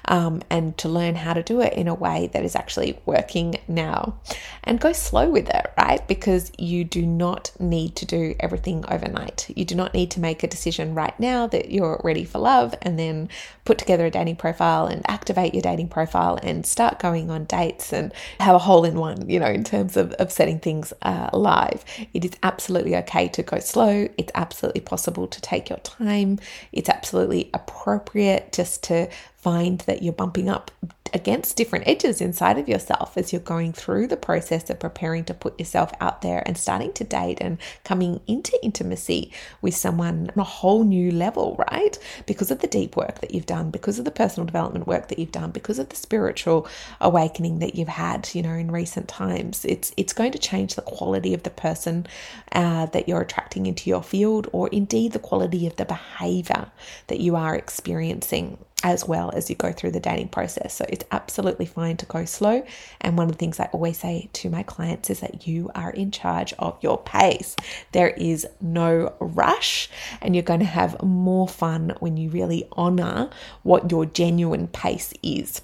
um, 0.06 0.42
and 0.50 0.76
to 0.78 0.88
learn 0.88 1.14
how 1.14 1.32
to 1.32 1.44
do 1.44 1.60
it 1.60 1.74
in 1.74 1.86
a 1.86 1.94
way 1.94 2.28
that 2.32 2.44
is 2.44 2.56
actually 2.56 2.98
working 3.06 3.60
now 3.68 4.18
and 4.64 4.80
go 4.80 4.92
slow 4.92 5.30
with 5.30 5.48
it, 5.48 5.72
right? 5.78 6.06
Because 6.08 6.50
you 6.58 6.82
do 6.82 7.06
not 7.06 7.52
need 7.60 7.94
to 7.96 8.04
do 8.04 8.34
everything 8.40 8.84
overnight. 8.88 9.48
You 9.54 9.64
do 9.64 9.76
not 9.76 9.94
need 9.94 10.10
to 10.12 10.20
make 10.20 10.42
a 10.42 10.48
decision 10.48 10.94
right 10.94 11.18
now 11.20 11.46
that 11.46 11.70
you're 11.70 12.00
ready 12.02 12.24
for 12.24 12.38
love 12.38 12.74
and 12.82 12.98
then 12.98 13.28
put 13.64 13.78
together 13.78 14.06
a 14.06 14.10
dating 14.10 14.36
profile 14.36 14.86
and 14.86 15.08
activate 15.08 15.54
your 15.54 15.62
dating 15.62 15.88
profile 15.88 16.38
and 16.48 16.66
start 16.66 16.98
going 16.98 17.30
on 17.30 17.44
dates 17.44 17.92
and 17.92 18.12
have 18.40 18.54
a 18.54 18.58
hole 18.58 18.84
in 18.84 18.98
one, 18.98 19.28
you 19.28 19.38
know, 19.38 19.46
in 19.46 19.64
terms 19.64 19.96
of, 19.96 20.12
of 20.14 20.32
setting 20.32 20.58
things 20.58 20.92
uh, 21.02 21.30
live. 21.32 21.84
It 22.14 22.24
is 22.24 22.32
absolutely 22.42 22.96
okay 22.96 23.28
to 23.28 23.42
go 23.42 23.58
slow. 23.58 24.08
It's 24.16 24.32
absolutely 24.34 24.80
possible 24.80 25.26
to 25.26 25.40
take 25.40 25.68
your 25.68 25.78
time. 25.78 26.38
It's 26.72 26.88
absolutely 26.88 27.50
appropriate 27.54 28.52
just 28.52 28.82
to 28.84 29.08
find 29.36 29.80
that 29.80 30.02
you're 30.02 30.12
bumping 30.12 30.48
up 30.48 30.70
against 31.12 31.56
different 31.56 31.86
edges 31.88 32.20
inside 32.20 32.58
of 32.58 32.68
yourself 32.68 33.16
as 33.16 33.32
you're 33.32 33.40
going 33.40 33.72
through 33.72 34.06
the 34.06 34.16
process 34.16 34.70
of 34.70 34.80
preparing 34.80 35.24
to 35.24 35.34
put 35.34 35.58
yourself 35.58 35.92
out 36.00 36.22
there 36.22 36.42
and 36.46 36.56
starting 36.56 36.92
to 36.94 37.04
date 37.04 37.38
and 37.40 37.58
coming 37.84 38.20
into 38.26 38.58
intimacy 38.62 39.32
with 39.62 39.74
someone 39.74 40.30
on 40.34 40.40
a 40.40 40.44
whole 40.44 40.84
new 40.84 41.10
level, 41.10 41.56
right? 41.70 41.98
Because 42.26 42.50
of 42.50 42.60
the 42.60 42.66
deep 42.66 42.96
work 42.96 43.20
that 43.20 43.32
you've 43.32 43.46
done, 43.46 43.70
because 43.70 43.98
of 43.98 44.04
the 44.04 44.10
personal 44.10 44.46
development 44.46 44.86
work 44.86 45.08
that 45.08 45.18
you've 45.18 45.32
done, 45.32 45.50
because 45.50 45.78
of 45.78 45.88
the 45.88 45.96
spiritual 45.96 46.66
awakening 47.00 47.58
that 47.60 47.74
you've 47.74 47.88
had, 47.88 48.28
you 48.34 48.42
know, 48.42 48.54
in 48.54 48.70
recent 48.70 49.08
times. 49.08 49.64
It's 49.64 49.92
it's 49.96 50.12
going 50.12 50.32
to 50.32 50.38
change 50.38 50.74
the 50.74 50.82
quality 50.82 51.34
of 51.34 51.42
the 51.42 51.50
person 51.50 52.06
uh, 52.52 52.86
that 52.86 53.08
you're 53.08 53.20
attracting 53.20 53.66
into 53.66 53.90
your 53.90 54.02
field, 54.02 54.48
or 54.52 54.68
indeed 54.68 55.12
the 55.12 55.18
quality 55.18 55.66
of 55.66 55.76
the 55.76 55.84
behavior 55.84 56.70
that 57.08 57.20
you 57.20 57.36
are 57.36 57.54
experiencing 57.54 58.58
as 58.82 59.06
well 59.06 59.30
as 59.34 59.50
you 59.50 59.56
go 59.56 59.72
through 59.72 59.90
the 59.90 60.00
dating 60.00 60.28
process. 60.28 60.74
So 60.74 60.84
it's 60.88 61.04
absolutely 61.10 61.66
fine 61.66 61.96
to 61.96 62.06
go 62.06 62.24
slow. 62.24 62.64
And 63.00 63.18
one 63.18 63.26
of 63.26 63.32
the 63.32 63.38
things 63.38 63.58
I 63.58 63.68
always 63.72 63.98
say 63.98 64.28
to 64.34 64.50
my 64.50 64.62
clients 64.62 65.10
is 65.10 65.20
that 65.20 65.46
you 65.46 65.70
are 65.74 65.90
in 65.90 66.10
charge 66.10 66.52
of 66.58 66.78
your 66.80 66.98
pace. 66.98 67.56
There 67.92 68.10
is 68.10 68.46
no 68.60 69.14
rush, 69.20 69.90
and 70.20 70.34
you're 70.34 70.42
going 70.42 70.60
to 70.60 70.66
have 70.66 71.02
more 71.02 71.48
fun 71.48 71.94
when 72.00 72.16
you 72.16 72.30
really 72.30 72.68
honor 72.72 73.30
what 73.62 73.90
your 73.90 74.06
genuine 74.06 74.68
pace 74.68 75.12
is. 75.22 75.60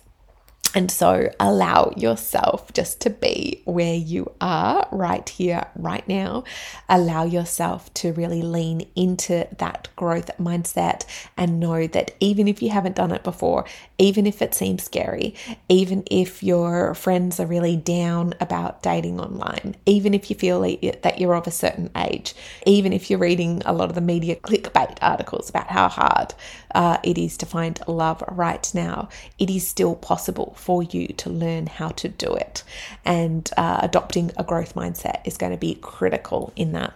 And 0.74 0.90
so 0.90 1.30
allow 1.38 1.92
yourself 1.96 2.72
just 2.72 3.00
to 3.02 3.10
be 3.10 3.62
where 3.64 3.94
you 3.94 4.32
are 4.40 4.88
right 4.90 5.28
here, 5.28 5.66
right 5.76 6.06
now. 6.08 6.42
Allow 6.88 7.24
yourself 7.24 7.94
to 7.94 8.12
really 8.12 8.42
lean 8.42 8.88
into 8.96 9.46
that 9.58 9.88
growth 9.94 10.30
mindset 10.38 11.04
and 11.36 11.60
know 11.60 11.86
that 11.86 12.16
even 12.18 12.48
if 12.48 12.60
you 12.60 12.70
haven't 12.70 12.96
done 12.96 13.12
it 13.12 13.22
before, 13.22 13.64
even 13.98 14.26
if 14.26 14.42
it 14.42 14.52
seems 14.52 14.82
scary, 14.82 15.36
even 15.68 16.02
if 16.10 16.42
your 16.42 16.94
friends 16.94 17.38
are 17.38 17.46
really 17.46 17.76
down 17.76 18.34
about 18.40 18.82
dating 18.82 19.20
online, 19.20 19.76
even 19.86 20.12
if 20.12 20.28
you 20.28 20.34
feel 20.34 20.60
that 20.60 21.20
you're 21.20 21.34
of 21.34 21.46
a 21.46 21.52
certain 21.52 21.88
age, 21.96 22.34
even 22.66 22.92
if 22.92 23.08
you're 23.08 23.18
reading 23.20 23.62
a 23.64 23.72
lot 23.72 23.88
of 23.88 23.94
the 23.94 24.00
media 24.00 24.34
clickbait 24.34 24.98
articles 25.00 25.48
about 25.48 25.68
how 25.68 25.88
hard 25.88 26.34
uh, 26.74 26.98
it 27.02 27.16
is 27.16 27.36
to 27.38 27.46
find 27.46 27.80
love 27.86 28.22
right 28.30 28.70
now, 28.74 29.08
it 29.38 29.48
is 29.48 29.66
still 29.66 29.94
possible 29.94 30.54
for 30.56 30.82
you 30.82 31.08
to 31.08 31.30
learn 31.30 31.66
how 31.66 31.88
to 31.88 32.08
do 32.08 32.34
it. 32.34 32.62
And 33.04 33.48
uh, 33.56 33.80
adopting 33.82 34.32
a 34.36 34.44
growth 34.44 34.74
mindset 34.74 35.20
is 35.24 35.36
going 35.36 35.52
to 35.52 35.58
be 35.58 35.76
critical 35.76 36.52
in 36.56 36.72
that. 36.72 36.92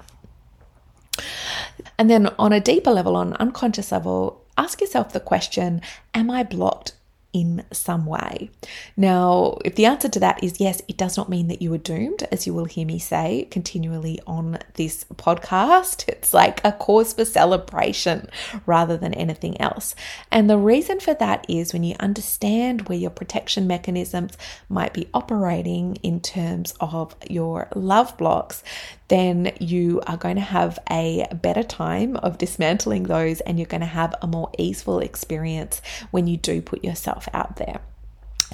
And 1.99 2.09
then 2.11 2.29
on 2.39 2.53
a 2.53 2.61
deeper 2.61 2.91
level, 2.91 3.17
on 3.17 3.35
unconscious 3.35 3.93
level, 3.93 4.45
ask 4.57 4.81
yourself 4.81 5.13
the 5.13 5.21
question 5.21 5.81
Am 6.15 6.31
I 6.31 6.43
blocked 6.43 6.93
in 7.33 7.65
some 7.73 8.07
way. 8.07 8.51
Now, 8.97 9.59
if 9.65 9.75
the 9.75 9.85
answer 9.85 10.09
to 10.09 10.21
that 10.21 10.43
is 10.43 10.61
yes, 10.61 10.81
it 10.89 10.97
does 10.97 11.17
not 11.17 11.29
mean 11.29 11.49
that 11.49 11.61
you 11.61 11.73
are 11.75 11.79
doomed, 11.79 12.27
as 12.33 12.47
you 12.47 12.55
will 12.55 12.65
hear 12.65 12.87
me 12.87 12.99
say 12.99 13.47
continually 13.51 14.19
on 14.27 14.59
this 14.75 15.05
podcast. 15.15 16.09
It's 16.09 16.33
like 16.33 16.61
a 16.65 16.73
cause 16.73 17.13
for 17.13 17.25
celebration 17.25 18.29
rather 18.67 18.97
than 18.97 19.15
anything 19.15 19.61
else. 19.61 19.95
And 20.33 20.49
the 20.49 20.59
reason 20.59 21.01
for 21.01 21.15
that 21.15 21.45
is 21.49 21.73
when 21.73 21.85
you 21.85 21.97
understand 22.01 22.89
where 22.89 22.99
your 22.99 23.11
protection 23.11 23.67
mechanisms 23.67 24.37
might 24.69 24.95
be 24.95 25.09
operating 25.13 25.97
in 25.97 26.21
terms 26.21 26.75
of 26.81 27.15
your 27.29 27.69
love 27.75 28.17
blocks, 28.17 28.63
then 29.09 29.53
you 29.59 30.01
are 30.07 30.17
going 30.17 30.37
to 30.37 30.43
have 30.43 30.79
a 30.91 31.27
better 31.35 31.63
time 31.63 32.17
of 32.17 32.39
dismantling 32.39 33.05
those 33.05 33.41
and 33.41 33.59
you're 33.59 33.67
going 33.67 33.81
to 33.81 33.87
have 33.87 34.15
a 34.23 34.27
more 34.27 34.51
easeful 34.59 35.01
experience 35.01 35.81
when 36.11 36.27
you 36.27 36.37
do 36.37 36.61
put 36.63 36.85
yourself 36.85 37.29
out 37.33 37.57
there. 37.57 37.81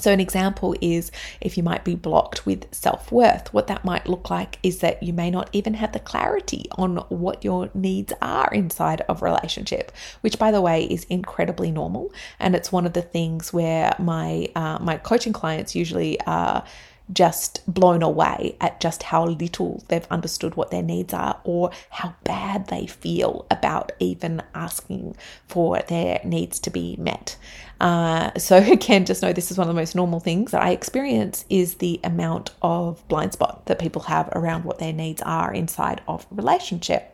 So, 0.00 0.10
an 0.10 0.18
example 0.18 0.74
is 0.80 1.12
if 1.40 1.56
you 1.56 1.62
might 1.62 1.84
be 1.84 1.94
blocked 1.94 2.44
with 2.44 2.72
self 2.74 3.12
worth, 3.12 3.54
what 3.54 3.68
that 3.68 3.84
might 3.84 4.08
look 4.08 4.28
like 4.28 4.58
is 4.62 4.80
that 4.80 5.02
you 5.02 5.12
may 5.12 5.30
not 5.30 5.48
even 5.52 5.74
have 5.74 5.92
the 5.92 6.00
clarity 6.00 6.66
on 6.72 6.96
what 7.08 7.44
your 7.44 7.70
needs 7.74 8.12
are 8.20 8.48
inside 8.52 9.02
of 9.02 9.22
relationship, 9.22 9.92
which, 10.20 10.38
by 10.38 10.50
the 10.50 10.60
way, 10.60 10.84
is 10.84 11.04
incredibly 11.04 11.70
normal. 11.70 12.12
And 12.40 12.56
it's 12.56 12.72
one 12.72 12.86
of 12.86 12.92
the 12.92 13.02
things 13.02 13.52
where 13.52 13.94
my 14.00 14.48
uh, 14.56 14.78
my 14.80 14.96
coaching 14.98 15.32
clients 15.32 15.76
usually 15.76 16.20
are 16.22 16.64
just 17.12 17.60
blown 17.66 18.02
away 18.02 18.56
at 18.60 18.80
just 18.80 19.04
how 19.04 19.26
little 19.26 19.82
they've 19.88 20.06
understood 20.10 20.54
what 20.54 20.70
their 20.70 20.82
needs 20.82 21.12
are 21.12 21.40
or 21.44 21.70
how 21.90 22.14
bad 22.24 22.68
they 22.68 22.86
feel 22.86 23.46
about 23.50 23.92
even 23.98 24.42
asking 24.54 25.14
for 25.46 25.78
their 25.88 26.20
needs 26.24 26.58
to 26.58 26.70
be 26.70 26.96
met. 26.96 27.36
Uh, 27.80 28.36
so 28.38 28.56
again, 28.72 29.04
just 29.04 29.22
know 29.22 29.32
this 29.32 29.50
is 29.50 29.58
one 29.58 29.68
of 29.68 29.74
the 29.74 29.80
most 29.80 29.94
normal 29.94 30.20
things 30.20 30.50
that 30.52 30.62
I 30.62 30.70
experience 30.70 31.44
is 31.50 31.76
the 31.76 32.00
amount 32.02 32.50
of 32.62 33.06
blind 33.08 33.32
spot 33.32 33.66
that 33.66 33.78
people 33.78 34.02
have 34.02 34.28
around 34.32 34.64
what 34.64 34.78
their 34.78 34.92
needs 34.92 35.22
are 35.22 35.52
inside 35.52 36.00
of 36.08 36.26
relationship. 36.30 37.13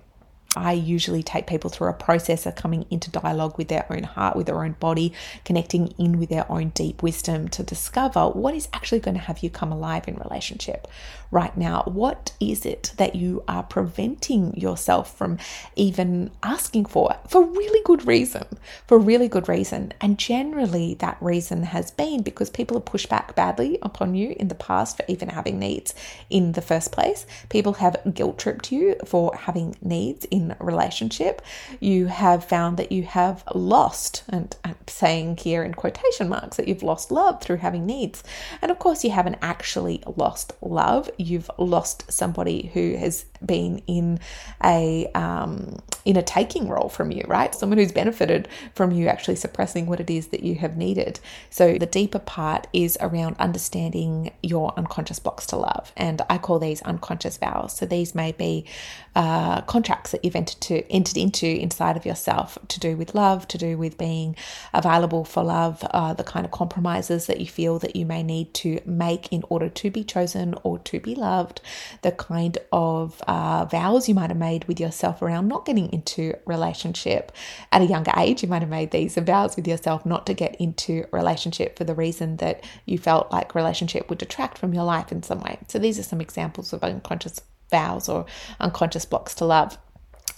I 0.57 0.73
usually 0.73 1.23
take 1.23 1.47
people 1.47 1.71
through 1.71 1.89
a 1.89 1.95
process 1.95 2.45
of 2.45 2.57
coming 2.57 2.85
into 2.91 3.11
dialogue 3.11 3.57
with 3.57 3.69
their 3.69 3.87
own 3.91 4.03
heart, 4.03 4.37
with 4.37 4.47
their 4.47 4.65
own 4.65 4.73
body, 4.73 5.13
connecting 5.45 5.89
in 5.99 6.19
with 6.19 6.29
their 6.29 6.51
own 6.51 6.71
deep 6.71 7.03
wisdom 7.03 7.49
to 7.51 7.63
discover 7.63 8.29
what 8.29 8.55
is 8.55 8.69
actually 8.73 9.01
going 9.01 9.15
to 9.15 9.21
have 9.21 9.45
you 9.45 9.51
come 9.51 9.71
alive 9.71 10.09
in 10.09 10.17
relationship 10.17 10.89
right 11.31 11.57
now. 11.57 11.83
What 11.87 12.33
is 12.41 12.67
it 12.67 12.93
that 12.97 13.15
you 13.15 13.43
are 13.47 13.63
preventing 13.63 14.57
yourself 14.57 15.17
from 15.17 15.39
even 15.77 16.31
asking 16.43 16.87
for 16.87 17.17
for 17.29 17.45
really 17.45 17.83
good 17.85 18.07
reason? 18.07 18.47
For 18.87 18.99
really 18.99 19.29
good 19.29 19.49
reason. 19.49 19.93
And 20.01 20.19
generally, 20.19 20.95
that 20.95 21.19
reason 21.21 21.65
has 21.65 21.91
been 21.91 22.23
because 22.23 22.51
people 22.51 22.77
have 22.77 22.85
pushed 22.85 23.09
back 23.09 23.35
badly 23.35 23.79
upon 23.83 24.15
you 24.15 24.35
in 24.39 24.49
the 24.49 24.55
past 24.55 24.97
for 24.97 25.05
even 25.09 25.29
having 25.29 25.59
needs 25.59 25.95
in 26.29 26.53
the 26.53 26.63
first 26.63 26.93
place. 26.93 27.27
People 27.49 27.75
have 27.75 27.97
guilt 28.15 28.39
tripped 28.39 28.73
you 28.73 28.97
for 29.07 29.35
having 29.35 29.77
needs 29.83 30.25
in 30.31 30.57
relationship. 30.61 31.43
You 31.79 32.07
have 32.07 32.45
found 32.45 32.77
that 32.77 32.93
you 32.93 33.05
have 33.05 33.45
lost, 33.55 34.25
and 34.29 34.55
I'm 34.65 34.77
saying 34.87 35.39
here 35.39 35.63
in 35.63 35.75
quotation 35.75 36.29
marks 36.29 36.57
that 36.57 36.69
you've 36.69 36.83
lost 36.83 37.11
love 37.11 37.41
through 37.41 37.59
having 37.59 37.87
needs. 37.87 38.25
And 38.63 38.71
of 38.71 38.79
course, 38.79 39.05
you 39.05 39.11
haven't 39.11 39.39
actually 39.43 40.03
lost 40.17 40.53
love 40.61 41.11
you've 41.21 41.51
lost 41.59 42.11
somebody 42.11 42.71
who 42.73 42.97
has 42.97 43.25
been 43.45 43.83
in 43.87 44.19
a 44.65 45.07
um, 45.15 45.79
in 46.05 46.17
a 46.17 46.23
taking 46.23 46.69
role 46.69 46.89
from 46.89 47.11
you, 47.11 47.23
right? 47.29 47.55
Someone 47.55 47.79
who's 47.79 47.93
benefited 47.93 48.49
from 48.75 48.91
you 48.91 49.07
actually 49.09 49.37
suppressing 49.37 49.87
what 49.87 50.01
it 50.01 50.11
is 50.11 50.29
that 50.29 50.43
you 50.43 50.55
have 50.57 50.77
needed. 50.77 51.21
So 51.51 51.79
the 51.79 51.87
deeper 51.87 52.19
part 52.19 52.67
is 52.73 52.97
around 53.01 53.37
understanding 53.39 54.33
your 54.43 54.73
unconscious 54.77 55.19
blocks 55.19 55.47
to 55.47 55.57
love, 55.57 55.93
and 55.97 56.23
I 56.31 56.39
call 56.39 56.59
these 56.59 56.83
unconscious 56.83 57.37
vows. 57.37 57.77
So 57.77 57.87
these 57.87 58.15
may 58.15 58.33
be 58.33 58.67
uh, 59.15 59.61
contracts 59.63 60.13
that 60.13 60.25
you've 60.25 60.37
entered 60.37 60.61
to 60.63 60.91
entered 60.91 61.17
into 61.17 61.47
inside 61.47 61.97
of 61.97 62.07
yourself 62.07 62.59
to 62.69 62.81
do 62.81 62.97
with 62.97 63.15
love, 63.15 63.47
to 63.49 63.59
do 63.59 63.77
with 63.77 63.99
being 63.99 64.37
available 64.73 65.25
for 65.25 65.43
love, 65.43 65.85
uh, 65.91 66.15
the 66.15 66.25
kind 66.25 66.45
of 66.47 66.53
compromises 66.53 67.27
that 67.27 67.41
you 67.41 67.47
feel 67.47 67.79
that 67.79 67.97
you 67.97 68.07
may 68.07 68.23
need 68.23 68.55
to 68.55 68.81
make 68.87 69.33
in 69.33 69.43
order 69.49 69.69
to 69.69 69.91
be 69.91 70.05
chosen 70.05 70.55
or 70.63 70.79
to 70.79 71.01
be 71.01 71.10
loved, 71.15 71.61
the 72.03 72.13
kind 72.13 72.59
of 72.73 73.21
uh, 73.27 73.65
vows 73.65 74.09
you 74.09 74.15
might 74.15 74.31
have 74.31 74.39
made 74.39 74.65
with 74.65 74.81
yourself 74.81 75.23
around 75.23 75.49
not 75.49 75.65
getting 75.65 75.93
into 75.93 76.35
relationship 76.47 77.33
at 77.73 77.83
a 77.83 77.87
younger 77.87 78.13
age. 78.17 78.43
You 78.43 78.49
might 78.49 78.63
have 78.63 78.71
made 78.71 78.91
these 78.91 79.17
vows 79.17 79.57
with 79.57 79.67
yourself 79.67 80.05
not 80.07 80.27
to 80.27 80.35
get 80.35 80.57
into 80.57 81.07
relationship 81.13 81.77
for 81.77 81.85
the 81.85 81.95
reason 81.95 82.37
that 82.39 82.65
you 82.87 82.99
felt 82.99 83.31
like 83.33 83.55
relationship 83.55 84.09
would 84.09 84.19
detract 84.19 84.59
from 84.59 84.75
your 84.75 84.85
life 84.85 85.13
in 85.13 85.23
some 85.23 85.41
way. 85.41 85.59
So 85.69 85.79
these 85.79 85.99
are 85.99 86.05
some 86.05 86.21
examples 86.21 86.73
of 86.73 86.83
unconscious 86.83 87.41
vows 87.71 88.09
or 88.09 88.27
unconscious 88.59 89.05
blocks 89.05 89.35
to 89.37 89.45
love. 89.45 89.79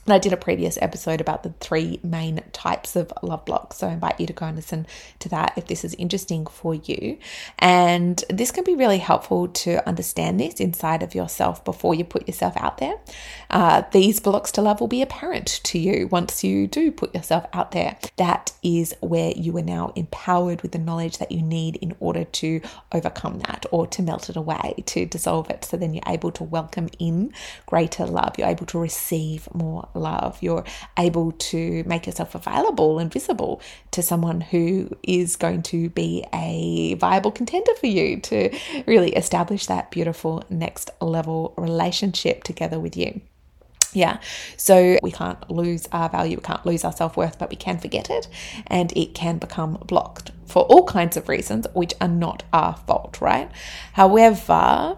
And 0.04 0.12
I 0.12 0.18
did 0.18 0.32
a 0.32 0.36
previous 0.36 0.78
episode 0.82 1.20
about 1.20 1.44
the 1.44 1.54
three 1.60 2.00
main 2.02 2.42
types 2.52 2.96
of 2.96 3.12
love 3.22 3.44
blocks. 3.44 3.78
So 3.78 3.86
I 3.86 3.92
invite 3.92 4.18
you 4.18 4.26
to 4.26 4.32
go 4.32 4.46
and 4.46 4.56
listen 4.56 4.86
to 5.20 5.28
that 5.28 5.52
if 5.56 5.68
this 5.68 5.84
is 5.84 5.94
interesting 5.94 6.44
for 6.46 6.74
you. 6.74 7.18
And 7.60 8.22
this 8.28 8.50
can 8.50 8.64
be 8.64 8.74
really 8.74 8.98
helpful 8.98 9.46
to 9.48 9.86
understand 9.88 10.40
this 10.40 10.54
inside 10.54 11.04
of 11.04 11.14
yourself 11.14 11.64
before 11.64 11.94
you 11.94 12.02
put 12.02 12.26
yourself 12.26 12.54
out 12.56 12.78
there. 12.78 12.96
Uh, 13.48 13.82
these 13.92 14.18
blocks 14.18 14.50
to 14.52 14.62
love 14.62 14.80
will 14.80 14.88
be 14.88 15.02
apparent 15.02 15.60
to 15.64 15.78
you 15.78 16.08
once 16.08 16.42
you 16.42 16.66
do 16.66 16.90
put 16.90 17.14
yourself 17.14 17.46
out 17.52 17.70
there. 17.70 17.96
That 18.16 18.52
is 18.62 18.96
where 19.00 19.30
you 19.36 19.56
are 19.56 19.62
now 19.62 19.92
empowered 19.94 20.62
with 20.62 20.72
the 20.72 20.78
knowledge 20.78 21.18
that 21.18 21.30
you 21.30 21.42
need 21.42 21.76
in 21.76 21.94
order 22.00 22.24
to 22.24 22.60
overcome 22.90 23.38
that 23.40 23.66
or 23.70 23.86
to 23.86 24.02
melt 24.02 24.28
it 24.28 24.36
away, 24.36 24.82
to 24.86 25.06
dissolve 25.06 25.48
it. 25.48 25.64
So 25.64 25.76
then 25.76 25.94
you're 25.94 26.02
able 26.08 26.32
to 26.32 26.42
welcome 26.42 26.88
in 26.98 27.32
greater 27.66 28.04
love. 28.04 28.36
You're 28.36 28.48
able 28.48 28.66
to 28.66 28.78
receive 28.80 29.48
more 29.54 29.88
love. 29.94 30.38
You're 30.40 30.64
able 30.98 31.32
to 31.32 31.84
make 31.84 32.06
yourself 32.06 32.34
available 32.34 32.98
and 32.98 33.12
visible 33.12 33.60
to 33.92 34.02
someone 34.02 34.40
who 34.40 34.90
is 35.02 35.36
going 35.36 35.62
to 35.64 35.90
be 35.90 36.24
a 36.32 36.94
viable 36.94 37.30
contender 37.30 37.74
for 37.74 37.86
you 37.86 38.20
to 38.20 38.56
really 38.86 39.12
establish 39.12 39.66
that 39.66 39.90
beautiful 39.90 40.44
next 40.50 40.90
level 41.00 41.54
relationship 41.56 42.44
together 42.44 42.78
with 42.78 42.96
you. 42.96 43.20
Yeah, 43.94 44.20
so 44.56 44.98
we 45.02 45.10
can't 45.10 45.50
lose 45.50 45.86
our 45.92 46.08
value, 46.08 46.38
we 46.38 46.42
can't 46.42 46.64
lose 46.64 46.82
our 46.82 46.92
self 46.92 47.16
worth, 47.16 47.38
but 47.38 47.50
we 47.50 47.56
can 47.56 47.78
forget 47.78 48.08
it 48.08 48.26
and 48.66 48.90
it 48.96 49.14
can 49.14 49.36
become 49.36 49.74
blocked 49.86 50.30
for 50.46 50.62
all 50.64 50.84
kinds 50.84 51.16
of 51.16 51.28
reasons, 51.28 51.66
which 51.74 51.92
are 52.00 52.08
not 52.08 52.42
our 52.52 52.76
fault, 52.76 53.20
right? 53.20 53.50
However, 53.92 54.96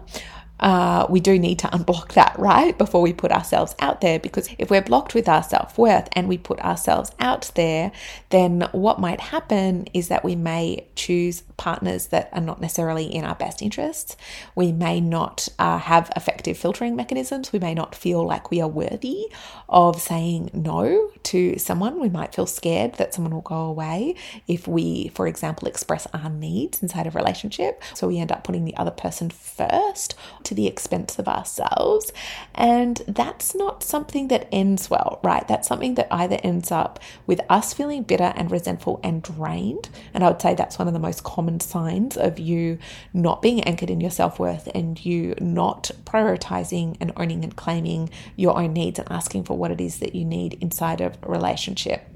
uh, 0.59 1.05
we 1.09 1.19
do 1.19 1.37
need 1.37 1.59
to 1.59 1.67
unblock 1.67 2.13
that, 2.13 2.37
right? 2.39 2.77
Before 2.77 3.01
we 3.01 3.13
put 3.13 3.31
ourselves 3.31 3.75
out 3.79 4.01
there. 4.01 4.19
Because 4.19 4.49
if 4.57 4.69
we're 4.69 4.81
blocked 4.81 5.13
with 5.13 5.27
our 5.27 5.43
self 5.43 5.77
worth 5.77 6.07
and 6.13 6.27
we 6.27 6.37
put 6.37 6.59
ourselves 6.59 7.11
out 7.19 7.51
there, 7.55 7.91
then 8.29 8.67
what 8.71 8.99
might 8.99 9.19
happen 9.19 9.87
is 9.93 10.07
that 10.07 10.23
we 10.23 10.35
may 10.35 10.87
choose 10.95 11.41
partners 11.57 12.07
that 12.07 12.29
are 12.31 12.41
not 12.41 12.61
necessarily 12.61 13.05
in 13.05 13.25
our 13.25 13.35
best 13.35 13.61
interests. 13.61 14.15
We 14.55 14.71
may 14.71 15.01
not 15.01 15.47
uh, 15.59 15.77
have 15.79 16.11
effective 16.15 16.57
filtering 16.57 16.95
mechanisms. 16.95 17.51
We 17.51 17.59
may 17.59 17.73
not 17.73 17.95
feel 17.95 18.25
like 18.25 18.51
we 18.51 18.61
are 18.61 18.67
worthy 18.67 19.27
of 19.67 20.01
saying 20.01 20.51
no 20.53 21.11
to 21.25 21.57
someone. 21.59 21.99
We 21.99 22.09
might 22.09 22.33
feel 22.33 22.45
scared 22.45 22.95
that 22.95 23.13
someone 23.13 23.33
will 23.33 23.41
go 23.41 23.55
away 23.55 24.15
if 24.47 24.67
we, 24.67 25.09
for 25.09 25.27
example, 25.27 25.67
express 25.67 26.07
our 26.13 26.29
needs 26.29 26.81
inside 26.81 27.07
of 27.07 27.15
a 27.15 27.19
relationship. 27.19 27.83
So 27.93 28.07
we 28.07 28.19
end 28.19 28.31
up 28.31 28.43
putting 28.43 28.65
the 28.65 28.75
other 28.77 28.91
person 28.91 29.29
first 29.29 30.15
to 30.43 30.55
the 30.55 30.67
expense 30.67 31.19
of 31.19 31.27
ourselves. 31.27 32.11
And 32.53 33.01
that's 33.07 33.55
not 33.55 33.83
something 33.83 34.27
that 34.29 34.47
ends 34.51 34.89
well, 34.89 35.19
right? 35.23 35.47
That's 35.47 35.67
something 35.67 35.95
that 35.95 36.07
either 36.11 36.39
ends 36.43 36.71
up 36.71 36.99
with 37.27 37.41
us 37.49 37.73
feeling 37.73 38.03
bitter 38.03 38.33
and 38.35 38.51
resentful 38.51 38.99
and 39.03 39.21
drained. 39.21 39.89
And 40.13 40.23
I 40.23 40.29
would 40.29 40.41
say 40.41 40.53
that's 40.53 40.79
one 40.79 40.87
of 40.87 40.93
the 40.93 40.99
most 40.99 41.23
common 41.23 41.59
signs 41.59 42.17
of 42.17 42.39
you 42.39 42.77
not 43.13 43.41
being 43.41 43.61
anchored 43.61 43.89
in 43.89 44.01
your 44.01 44.11
self 44.11 44.39
worth 44.39 44.69
and 44.73 45.03
you 45.03 45.35
not 45.39 45.91
prioritizing 46.05 46.97
and 46.99 47.11
owning 47.17 47.43
and 47.43 47.55
claiming 47.55 48.09
your 48.35 48.57
own 48.57 48.73
needs 48.73 48.99
and 48.99 49.11
asking 49.11 49.43
for 49.43 49.57
what 49.57 49.71
it 49.71 49.81
is 49.81 49.99
that 49.99 50.15
you 50.15 50.25
need 50.25 50.57
inside 50.61 51.01
of 51.01 51.14
a 51.21 51.29
relationship 51.29 52.07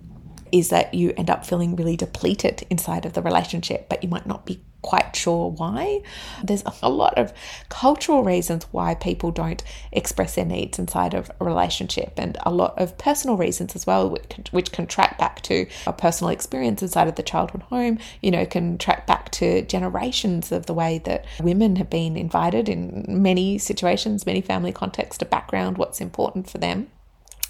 is 0.52 0.70
that 0.70 0.94
you 0.94 1.14
end 1.16 1.30
up 1.30 1.46
feeling 1.46 1.76
really 1.76 1.96
depleted 1.96 2.66
inside 2.70 3.06
of 3.06 3.14
the 3.14 3.22
relationship, 3.22 3.88
but 3.90 4.04
you 4.04 4.10
might 4.10 4.26
not 4.26 4.46
be 4.46 4.60
quite 4.82 5.14
sure 5.16 5.52
why. 5.52 6.02
There's 6.44 6.64
a 6.82 6.90
lot 6.90 7.18
of 7.18 7.34
cultural 7.68 8.24
reasons 8.24 8.64
why 8.72 8.96
people 8.96 9.30
don't 9.30 9.62
express 9.92 10.36
their 10.36 10.46
needs 10.46 10.80
inside 10.80 11.14
of 11.14 11.30
a 11.40 11.46
relationship, 11.46 12.14
and 12.18 12.38
a 12.46 12.52
lot 12.52 12.80
of 12.80 12.98
personal 12.98 13.38
reasons 13.38 13.76
as 13.76 13.86
well, 13.86 14.10
which 14.10 14.30
can, 14.30 14.46
which 14.52 14.72
can 14.72 14.88
track 14.88 15.18
back 15.18 15.42
to 15.44 15.68
a 15.86 15.94
personal 15.94 16.32
experience 16.32 16.82
inside 16.82 17.08
of 17.08 17.16
the 17.16 17.24
childhood 17.24 17.64
home. 17.64 18.00
You 18.22 18.32
know, 18.32 18.46
can 18.46 18.78
track 18.78 19.06
back 19.06 19.32
to 19.34 19.62
generations 19.64 20.52
of 20.52 20.66
the 20.66 20.74
way 20.74 21.00
that 21.06 21.26
women 21.42 21.76
have 21.76 21.90
been 21.90 22.16
invited 22.16 22.70
in 22.70 23.06
many 23.08 23.58
situations, 23.58 24.26
many 24.26 24.42
family 24.42 24.72
contexts 24.72 25.18
to 25.20 25.26
background 25.26 25.78
what's 25.78 26.02
important 26.02 26.50
for 26.50 26.58
them. 26.58 26.88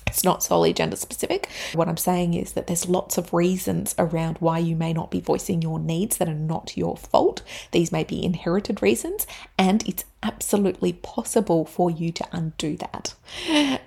It's 0.10 0.24
not 0.24 0.44
solely 0.44 0.74
gender 0.74 0.96
specific. 0.96 1.50
What 1.74 1.88
I'm 1.88 1.98
saying 1.98 2.34
is 2.34 2.54
that 2.54 2.68
there's 2.68 2.90
lots 2.90 3.18
of 3.18 3.34
reasons 3.34 3.96
around 3.98 4.38
why 4.40 4.58
you 4.58 4.76
may 4.76 4.92
not 4.92 5.12
be 5.12 5.22
voicing 5.22 5.62
your 5.62 5.80
needs 5.80 6.18
that 6.18 6.28
are 6.28 6.34
not 6.34 6.76
your 6.76 6.98
fault. 6.98 7.42
These 7.72 7.92
may 7.92 8.04
be 8.04 8.24
inherited 8.24 8.82
reasons, 8.82 9.28
and 9.58 9.88
it's 9.88 10.06
absolutely 10.22 10.94
possible 10.94 11.66
for 11.66 11.90
you 11.90 12.12
to 12.12 12.26
undo 12.32 12.76
that. 12.78 13.14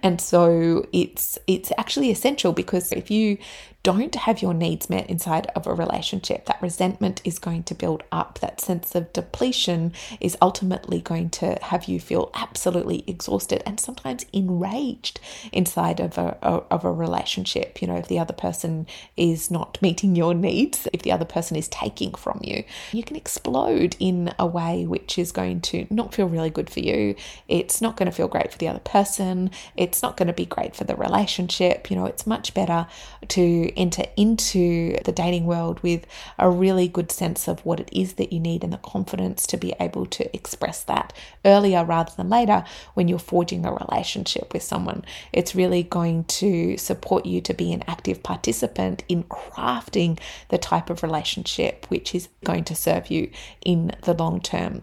And 0.03 0.21
so 0.21 0.87
it's 0.93 1.39
it's 1.47 1.73
actually 1.77 2.11
essential 2.11 2.53
because 2.53 2.93
if 2.93 3.11
you 3.11 3.39
don't 3.83 4.15
have 4.15 4.41
your 4.41 4.55
needs 4.55 4.89
met 4.89 5.11
inside 5.11 5.49
of 5.57 5.67
a 5.67 5.75
relationship, 5.75 6.47
that 6.47 6.63
resentment 6.63 7.21
is 7.25 7.39
going 7.39 7.65
to 7.65 7.75
build 7.75 8.05
up. 8.13 8.39
That 8.39 8.61
sense 8.61 8.95
of 8.95 9.13
depletion 9.13 9.93
is 10.21 10.37
ultimately 10.41 11.01
going 11.01 11.31
to 11.31 11.59
have 11.63 11.87
you 11.87 11.99
feel 11.99 12.31
absolutely 12.35 13.03
exhausted 13.09 13.63
and 13.67 13.81
sometimes 13.81 14.25
enraged 14.33 15.19
inside 15.51 15.99
of 15.99 16.17
a, 16.17 16.39
of 16.43 16.85
a 16.85 16.93
relationship. 16.93 17.83
You 17.83 17.89
know, 17.89 17.97
if 17.97 18.07
the 18.07 18.21
other 18.21 18.33
person 18.33 18.87
is 19.17 19.51
not 19.51 19.83
meeting 19.83 20.15
your 20.15 20.35
needs, 20.35 20.87
if 20.93 21.03
the 21.03 21.13
other 21.13 21.25
person 21.25 21.57
is 21.57 21.67
taking 21.69 22.15
from 22.15 22.41
you, 22.43 22.63
you 22.93 23.03
can 23.03 23.17
explode 23.17 23.97
in 23.99 24.33
a 24.39 24.47
way 24.47 24.87
which 24.87 25.19
is 25.19 25.33
going 25.33 25.61
to 25.63 25.87
not 25.91 26.15
feel 26.15 26.22
really 26.27 26.51
good 26.51 26.71
for 26.71 26.81
you. 26.81 27.15
It's 27.49 27.81
not 27.81 27.97
going 27.97 28.07
to 28.07 28.13
feel 28.13 28.29
great 28.29 28.53
for 28.53 28.59
the 28.59 28.69
other 28.69 28.81
person. 28.81 29.51
It's 29.77 30.03
not 30.03 30.17
going 30.17 30.29
to 30.29 30.33
be 30.33 30.47
great 30.47 30.75
for 30.77 30.85
the 30.85 30.97
relationship. 30.97 31.91
You 31.91 31.97
know, 31.97 32.07
it's 32.07 32.27
much 32.27 32.55
better 32.55 32.87
to 33.29 33.73
enter 33.77 34.05
into 34.17 34.99
the 35.05 35.13
dating 35.13 35.47
world 35.47 35.81
with 35.83 36.07
a 36.39 36.51
really 36.51 36.89
good 36.89 37.13
sense 37.13 37.49
of 37.49 37.65
what 37.65 37.81
it 37.81 37.89
is 37.93 38.15
that 38.15 38.33
you 38.33 38.41
need 38.41 38.65
and 38.65 38.73
the 38.73 38.79
confidence 38.79 39.47
to 39.49 39.57
be 39.57 39.75
able 39.81 40.07
to 40.07 40.35
express 40.35 40.83
that 40.85 41.13
earlier 41.45 41.85
rather 41.85 42.13
than 42.17 42.29
later 42.29 42.65
when 42.95 43.09
you're 43.09 43.19
forging 43.19 43.65
a 43.65 43.73
relationship 43.73 44.53
with 44.53 44.63
someone. 44.63 45.05
It's 45.33 45.55
really 45.55 45.83
going 45.83 46.25
to 46.25 46.77
support 46.77 47.27
you 47.27 47.41
to 47.43 47.55
be 47.55 47.73
an 47.73 47.85
active 47.87 48.23
participant 48.23 49.05
in 49.09 49.25
crafting 49.25 50.19
the 50.49 50.59
type 50.59 50.91
of 50.91 51.03
relationship 51.03 51.87
which 51.89 52.15
is 52.15 52.29
going 52.45 52.65
to 52.65 52.75
serve 52.75 53.11
you 53.11 53.31
in 53.65 53.93
the 54.03 54.15
long 54.15 54.41
term. 54.41 54.83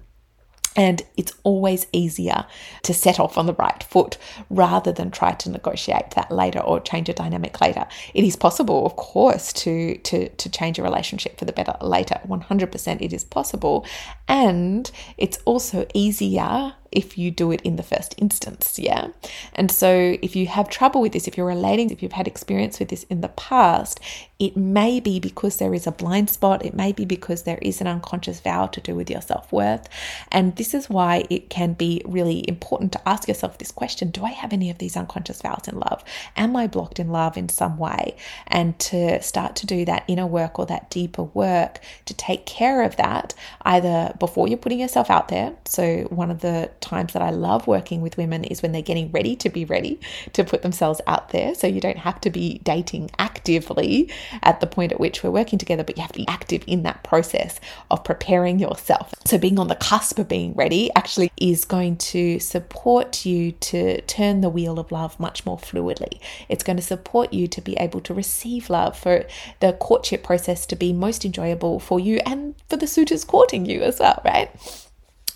And 0.75 1.01
it's 1.17 1.33
always 1.43 1.88
easier 1.91 2.45
to 2.83 2.93
set 2.93 3.19
off 3.19 3.38
on 3.38 3.47
the 3.47 3.53
right 3.53 3.81
foot 3.83 4.17
rather 4.49 4.91
than 4.91 5.11
try 5.11 5.33
to 5.33 5.49
negotiate 5.49 6.11
that 6.11 6.31
later 6.31 6.59
or 6.59 6.79
change 6.79 7.09
a 7.09 7.13
dynamic 7.13 7.59
later. 7.59 7.88
It 8.13 8.23
is 8.23 8.35
possible, 8.35 8.85
of 8.85 8.95
course, 8.95 9.51
to, 9.53 9.97
to, 9.97 10.29
to 10.29 10.49
change 10.49 10.79
a 10.79 10.83
relationship 10.83 11.38
for 11.38 11.45
the 11.45 11.53
better 11.53 11.75
later. 11.81 12.21
100% 12.27 13.01
it 13.01 13.13
is 13.13 13.23
possible. 13.23 13.85
And 14.27 14.89
it's 15.17 15.39
also 15.45 15.88
easier 15.93 16.73
if 16.91 17.17
you 17.17 17.31
do 17.31 17.51
it 17.51 17.62
in 17.62 17.75
the 17.75 17.84
first 17.84 18.15
instance. 18.17 18.77
Yeah. 18.79 19.10
And 19.53 19.72
so 19.72 20.17
if 20.22 20.36
you 20.36 20.48
have 20.48 20.69
trouble 20.69 21.01
with 21.01 21.13
this, 21.13 21.27
if 21.27 21.38
you're 21.38 21.46
relating, 21.46 21.89
if 21.89 22.01
you've 22.01 22.13
had 22.13 22.27
experience 22.27 22.79
with 22.79 22.89
this 22.89 23.03
in 23.03 23.22
the 23.22 23.29
past, 23.29 24.00
it 24.39 24.55
may 24.55 25.01
be 25.01 25.19
because 25.19 25.58
there 25.58 25.74
is 25.74 25.86
a 25.86 25.91
blind 25.91 26.29
spot. 26.29 26.65
It 26.65 26.74
may 26.74 26.93
be 26.93 27.03
because 27.03 27.43
there 27.43 27.60
is 27.62 27.81
an 27.81 27.88
unconscious 27.88 28.39
vow 28.39 28.67
to 28.67 28.79
do 28.79 28.96
with 28.96 29.10
your 29.10 29.22
self 29.22 29.51
worth. 29.51 29.89
And 30.31 30.55
this 30.55 30.74
is 30.74 30.89
why 30.89 31.25
it 31.29 31.50
can 31.50 31.74
be 31.74 32.01
really 32.05 32.46
important 32.48 32.93
to 32.93 33.10
ask 33.10 33.27
yourself 33.27 33.58
this 33.58 33.72
question 33.72 34.12
Do 34.12 34.24
I 34.24 34.31
have 34.31 34.53
any 34.53 34.69
of 34.69 34.77
these 34.77 34.96
unconscious 34.96 35.41
vows 35.41 35.67
in 35.67 35.77
love? 35.77 36.05
Am 36.38 36.55
I 36.55 36.67
blocked 36.67 37.00
in 37.00 37.10
love 37.10 37.36
in 37.36 37.50
some 37.50 37.77
way? 37.77 38.15
And 38.48 38.79
to 38.79 39.22
start 39.22 39.58
to 39.58 39.65
do 39.65 39.84
that 39.86 40.05
inner 40.08 40.27
work 40.27 40.58
or 40.58 40.65
that 40.67 40.89
deeper 40.89 41.24
work 41.24 41.81
to 42.05 42.13
take 42.13 42.46
care 42.46 42.81
of 42.84 42.96
that, 42.96 43.34
either 43.63 44.15
before 44.19 44.48
you're 44.48 44.58
putting 44.58 44.79
yourself 44.79 45.10
out 45.10 45.27
there. 45.27 45.53
So, 45.65 46.03
one 46.03 46.31
of 46.31 46.39
the 46.39 46.72
times 46.81 47.13
that 47.13 47.21
I 47.21 47.29
love 47.29 47.67
working 47.67 48.01
with 48.01 48.17
women 48.17 48.43
is 48.43 48.62
when 48.62 48.71
they're 48.71 48.81
getting 48.81 49.12
ready 49.12 49.36
to 49.38 49.50
be 49.50 49.65
ready 49.65 50.00
to 50.33 50.43
put 50.43 50.62
themselves 50.62 51.01
out 51.07 51.29
there. 51.29 51.55
So 51.55 51.67
you 51.67 51.81
don't 51.81 51.98
have 51.98 52.19
to 52.21 52.29
be 52.29 52.59
dating 52.63 53.12
actively 53.19 54.12
at 54.41 54.59
the 54.59 54.67
point 54.67 54.91
at 54.91 55.00
which 55.00 55.24
we're 55.24 55.31
working 55.31 55.59
together, 55.59 55.83
but 55.83 55.98
you 55.98 56.01
have 56.01 56.12
to 56.13 56.19
be 56.19 56.27
active 56.27 56.63
in 56.67 56.83
that 56.83 57.03
process 57.03 57.59
of 57.91 58.03
preparing 58.03 58.59
yourself. 58.59 59.13
So 59.25 59.38
being 59.38 59.59
on 59.59 59.67
the 59.67 59.75
cusp 59.75 60.19
of 60.19 60.27
being 60.27 60.53
ready 60.53 60.89
actually 60.95 61.31
is 61.38 61.65
going 61.65 61.98
to 61.98 62.39
support 62.39 63.25
you 63.25 63.51
to 63.53 64.01
turn 64.01 64.41
the 64.41 64.50
wheel 64.50 64.79
of 64.79 64.91
love 64.91 65.19
much 65.19 65.45
more 65.45 65.57
fluidly. 65.57 66.19
It's 66.48 66.63
going 66.63 66.77
to 66.77 66.83
support 66.83 67.33
you 67.33 67.48
to 67.48 67.62
be 67.62 67.75
able 67.77 68.01
to 68.01 68.13
receive 68.13 68.69
love 68.69 68.98
for 68.98 69.25
the 69.59 69.74
courtship 69.74 70.24
process 70.24 70.65
to 70.67 70.75
be 70.75 70.93
most 70.93 71.25
enjoyable 71.25 71.79
for 71.79 72.00
you 72.00 72.19
and 72.25 72.55
for 72.67 72.77
the 72.77 72.88
suitors 72.88 73.24
courting 73.24 73.65
you 73.65 73.81
as 73.81 74.00
well, 74.00 74.21
right? 74.25 74.50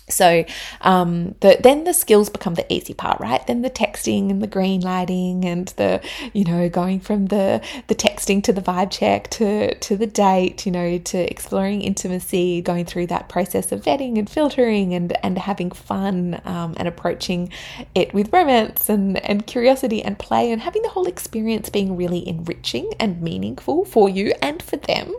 So 0.08 0.44
um, 0.82 1.34
the, 1.40 1.56
then 1.62 1.84
the 1.84 1.94
skills 1.94 2.28
become 2.28 2.54
the 2.54 2.70
easy 2.70 2.92
part, 2.92 3.20
right? 3.20 3.44
Then 3.46 3.62
the 3.62 3.70
texting 3.70 4.30
and 4.30 4.42
the 4.42 4.46
green 4.46 4.82
lighting 4.82 5.46
and 5.46 5.68
the, 5.76 6.02
you 6.34 6.44
know, 6.44 6.68
going 6.68 7.00
from 7.00 7.26
the 7.26 7.62
the 7.86 7.94
texting 7.94 8.42
to 8.44 8.52
the 8.52 8.60
vibe 8.60 8.90
check 8.90 9.30
to 9.30 9.74
to 9.74 9.96
the 9.96 10.06
date, 10.06 10.66
you 10.66 10.72
know, 10.72 10.98
to 10.98 11.18
exploring 11.30 11.80
intimacy, 11.80 12.60
going 12.60 12.84
through 12.84 13.06
that 13.06 13.30
process 13.30 13.72
of 13.72 13.82
vetting 13.82 14.18
and 14.18 14.28
filtering 14.28 14.92
and 14.92 15.16
and 15.24 15.38
having 15.38 15.70
fun 15.70 16.38
um, 16.44 16.74
and 16.76 16.86
approaching 16.86 17.50
it 17.94 18.12
with 18.12 18.30
romance 18.30 18.90
and 18.90 19.16
and 19.24 19.46
curiosity 19.46 20.02
and 20.02 20.18
play 20.18 20.52
and 20.52 20.60
having 20.60 20.82
the 20.82 20.90
whole 20.90 21.06
experience 21.06 21.70
being 21.70 21.96
really 21.96 22.28
enriching 22.28 22.92
and 23.00 23.22
meaningful 23.22 23.86
for 23.86 24.10
you 24.10 24.34
and 24.42 24.62
for 24.62 24.76
them, 24.76 25.14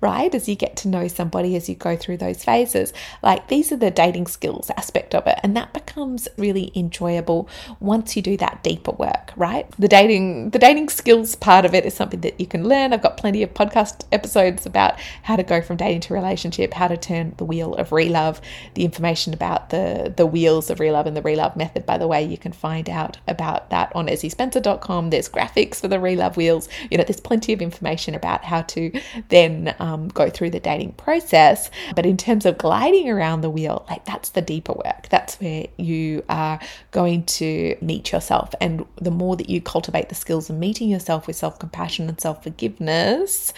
right? 0.00 0.32
As 0.32 0.48
you 0.48 0.54
get 0.54 0.76
to 0.78 0.88
know 0.88 1.08
somebody 1.08 1.56
as 1.56 1.68
you 1.68 1.74
go 1.74 1.96
through 1.96 2.18
those 2.18 2.44
phases, 2.44 2.92
like 3.20 3.48
these 3.48 3.72
are 3.72 3.76
the 3.76 3.90
dating 3.90 4.27
skills 4.28 4.70
aspect 4.76 5.14
of 5.14 5.26
it. 5.26 5.38
And 5.42 5.56
that 5.56 5.72
becomes 5.72 6.28
really 6.36 6.70
enjoyable 6.74 7.48
once 7.80 8.16
you 8.16 8.22
do 8.22 8.36
that 8.38 8.62
deeper 8.62 8.92
work, 8.92 9.32
right? 9.36 9.68
The 9.78 9.88
dating, 9.88 10.50
the 10.50 10.58
dating 10.58 10.90
skills 10.90 11.34
part 11.34 11.64
of 11.64 11.74
it 11.74 11.84
is 11.84 11.94
something 11.94 12.20
that 12.20 12.38
you 12.38 12.46
can 12.46 12.68
learn. 12.68 12.92
I've 12.92 13.02
got 13.02 13.16
plenty 13.16 13.42
of 13.42 13.54
podcast 13.54 14.04
episodes 14.12 14.66
about 14.66 14.98
how 15.22 15.36
to 15.36 15.42
go 15.42 15.60
from 15.60 15.76
dating 15.76 16.02
to 16.02 16.14
relationship, 16.14 16.74
how 16.74 16.88
to 16.88 16.96
turn 16.96 17.34
the 17.38 17.44
wheel 17.44 17.74
of 17.74 17.90
relove, 17.90 18.40
the 18.74 18.84
information 18.84 19.34
about 19.34 19.70
the, 19.70 20.12
the 20.16 20.26
wheels 20.26 20.70
of 20.70 20.78
relove 20.78 21.06
and 21.06 21.16
the 21.16 21.22
relove 21.22 21.56
method, 21.56 21.86
by 21.86 21.98
the 21.98 22.06
way, 22.06 22.22
you 22.22 22.38
can 22.38 22.52
find 22.52 22.88
out 22.88 23.18
about 23.26 23.70
that 23.70 23.90
on 23.94 24.06
ezziespencer.com. 24.06 25.10
There's 25.10 25.28
graphics 25.28 25.76
for 25.76 25.88
the 25.88 25.96
relove 25.96 26.36
wheels. 26.36 26.68
You 26.90 26.98
know, 26.98 27.04
there's 27.04 27.20
plenty 27.20 27.52
of 27.52 27.62
information 27.62 28.14
about 28.14 28.44
how 28.44 28.62
to 28.62 28.92
then 29.28 29.74
um, 29.78 30.08
go 30.08 30.30
through 30.30 30.50
the 30.50 30.60
dating 30.60 30.92
process. 30.92 31.70
But 31.94 32.06
in 32.06 32.16
terms 32.16 32.46
of 32.46 32.58
gliding 32.58 33.08
around 33.08 33.40
the 33.40 33.50
wheel, 33.50 33.84
like 33.88 34.04
that 34.06 34.17
that's 34.18 34.30
the 34.30 34.42
deeper 34.42 34.72
work. 34.72 35.08
That's 35.10 35.40
where 35.40 35.66
you 35.76 36.24
are 36.28 36.58
going 36.90 37.22
to 37.24 37.76
meet 37.80 38.10
yourself. 38.10 38.52
And 38.60 38.84
the 39.00 39.12
more 39.12 39.36
that 39.36 39.48
you 39.48 39.60
cultivate 39.60 40.08
the 40.08 40.16
skills 40.16 40.50
of 40.50 40.56
meeting 40.56 40.88
yourself 40.88 41.28
with 41.28 41.36
self 41.36 41.58
compassion 41.60 42.08
and 42.08 42.20
self 42.20 42.42
forgiveness, 42.42 43.52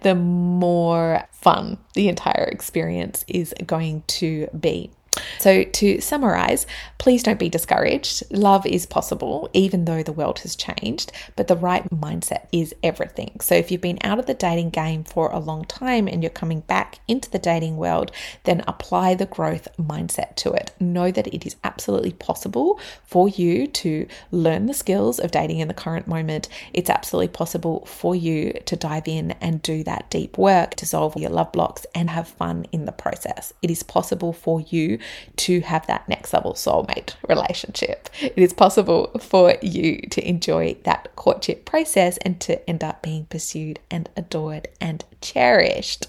the 0.00 0.14
more 0.14 1.22
fun 1.32 1.76
the 1.92 2.08
entire 2.08 2.44
experience 2.44 3.26
is 3.28 3.54
going 3.66 4.04
to 4.06 4.48
be. 4.58 4.90
So, 5.38 5.64
to 5.64 6.00
summarize, 6.00 6.66
please 6.98 7.22
don't 7.22 7.38
be 7.38 7.48
discouraged. 7.48 8.22
Love 8.30 8.66
is 8.66 8.86
possible, 8.86 9.48
even 9.52 9.84
though 9.84 10.02
the 10.02 10.12
world 10.12 10.40
has 10.40 10.56
changed, 10.56 11.12
but 11.36 11.48
the 11.48 11.56
right 11.56 11.88
mindset 11.90 12.46
is 12.52 12.74
everything. 12.82 13.38
So, 13.40 13.54
if 13.54 13.70
you've 13.70 13.80
been 13.80 13.98
out 14.02 14.18
of 14.18 14.26
the 14.26 14.34
dating 14.34 14.70
game 14.70 15.04
for 15.04 15.30
a 15.30 15.38
long 15.38 15.64
time 15.64 16.08
and 16.08 16.22
you're 16.22 16.30
coming 16.30 16.60
back 16.60 16.98
into 17.08 17.30
the 17.30 17.38
dating 17.38 17.76
world, 17.76 18.12
then 18.44 18.64
apply 18.66 19.14
the 19.14 19.26
growth 19.26 19.68
mindset 19.78 20.36
to 20.36 20.52
it. 20.52 20.72
Know 20.80 21.10
that 21.10 21.26
it 21.28 21.46
is 21.46 21.56
absolutely 21.64 22.12
possible 22.12 22.80
for 23.04 23.28
you 23.28 23.66
to 23.66 24.06
learn 24.30 24.66
the 24.66 24.74
skills 24.74 25.18
of 25.18 25.30
dating 25.30 25.60
in 25.60 25.68
the 25.68 25.74
current 25.74 26.06
moment. 26.06 26.48
It's 26.72 26.90
absolutely 26.90 27.28
possible 27.28 27.84
for 27.86 28.14
you 28.14 28.52
to 28.64 28.76
dive 28.76 29.08
in 29.08 29.32
and 29.40 29.62
do 29.62 29.82
that 29.84 30.10
deep 30.10 30.38
work 30.38 30.74
to 30.76 30.86
solve 30.86 31.16
your 31.16 31.30
love 31.30 31.52
blocks 31.52 31.86
and 31.94 32.10
have 32.10 32.28
fun 32.28 32.66
in 32.72 32.84
the 32.84 32.92
process. 32.92 33.52
It 33.62 33.70
is 33.70 33.82
possible 33.82 34.32
for 34.32 34.60
you 34.60 34.98
to 35.36 35.60
have 35.60 35.86
that 35.86 36.08
next 36.08 36.32
level 36.32 36.54
soulmate 36.54 37.14
relationship. 37.28 38.08
It 38.20 38.38
is 38.38 38.52
possible 38.52 39.10
for 39.20 39.54
you 39.62 40.00
to 40.10 40.26
enjoy 40.26 40.76
that 40.84 41.14
courtship 41.16 41.64
process 41.64 42.16
and 42.18 42.40
to 42.42 42.68
end 42.68 42.82
up 42.82 43.02
being 43.02 43.26
pursued 43.26 43.78
and 43.90 44.08
adored 44.16 44.68
and 44.80 45.04
cherished. 45.20 46.06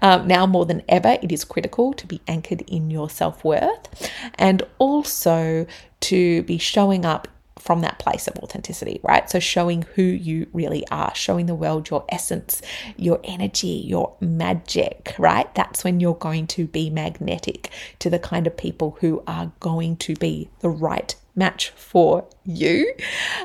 Um, 0.00 0.26
now, 0.26 0.46
more 0.46 0.66
than 0.66 0.82
ever, 0.88 1.18
it 1.22 1.30
is 1.32 1.44
critical 1.44 1.92
to 1.94 2.06
be 2.06 2.20
anchored 2.26 2.62
in 2.62 2.90
your 2.90 3.08
self 3.08 3.44
worth 3.44 4.10
and 4.34 4.62
also 4.78 5.66
to 6.00 6.42
be 6.42 6.58
showing 6.58 7.04
up 7.04 7.28
from 7.62 7.80
that 7.80 7.98
place 8.00 8.26
of 8.26 8.36
authenticity, 8.38 9.00
right? 9.04 9.30
So 9.30 9.38
showing 9.38 9.82
who 9.94 10.02
you 10.02 10.48
really 10.52 10.84
are, 10.88 11.14
showing 11.14 11.46
the 11.46 11.54
world 11.54 11.90
your 11.90 12.04
essence, 12.08 12.60
your 12.96 13.20
energy, 13.22 13.84
your 13.86 14.16
magic, 14.20 15.14
right? 15.16 15.52
That's 15.54 15.84
when 15.84 16.00
you're 16.00 16.14
going 16.14 16.48
to 16.48 16.66
be 16.66 16.90
magnetic 16.90 17.70
to 18.00 18.10
the 18.10 18.18
kind 18.18 18.48
of 18.48 18.56
people 18.56 18.96
who 19.00 19.22
are 19.28 19.52
going 19.60 19.96
to 19.98 20.16
be 20.16 20.50
the 20.58 20.70
right 20.70 21.14
match 21.34 21.70
for 21.70 22.26
you. 22.44 22.92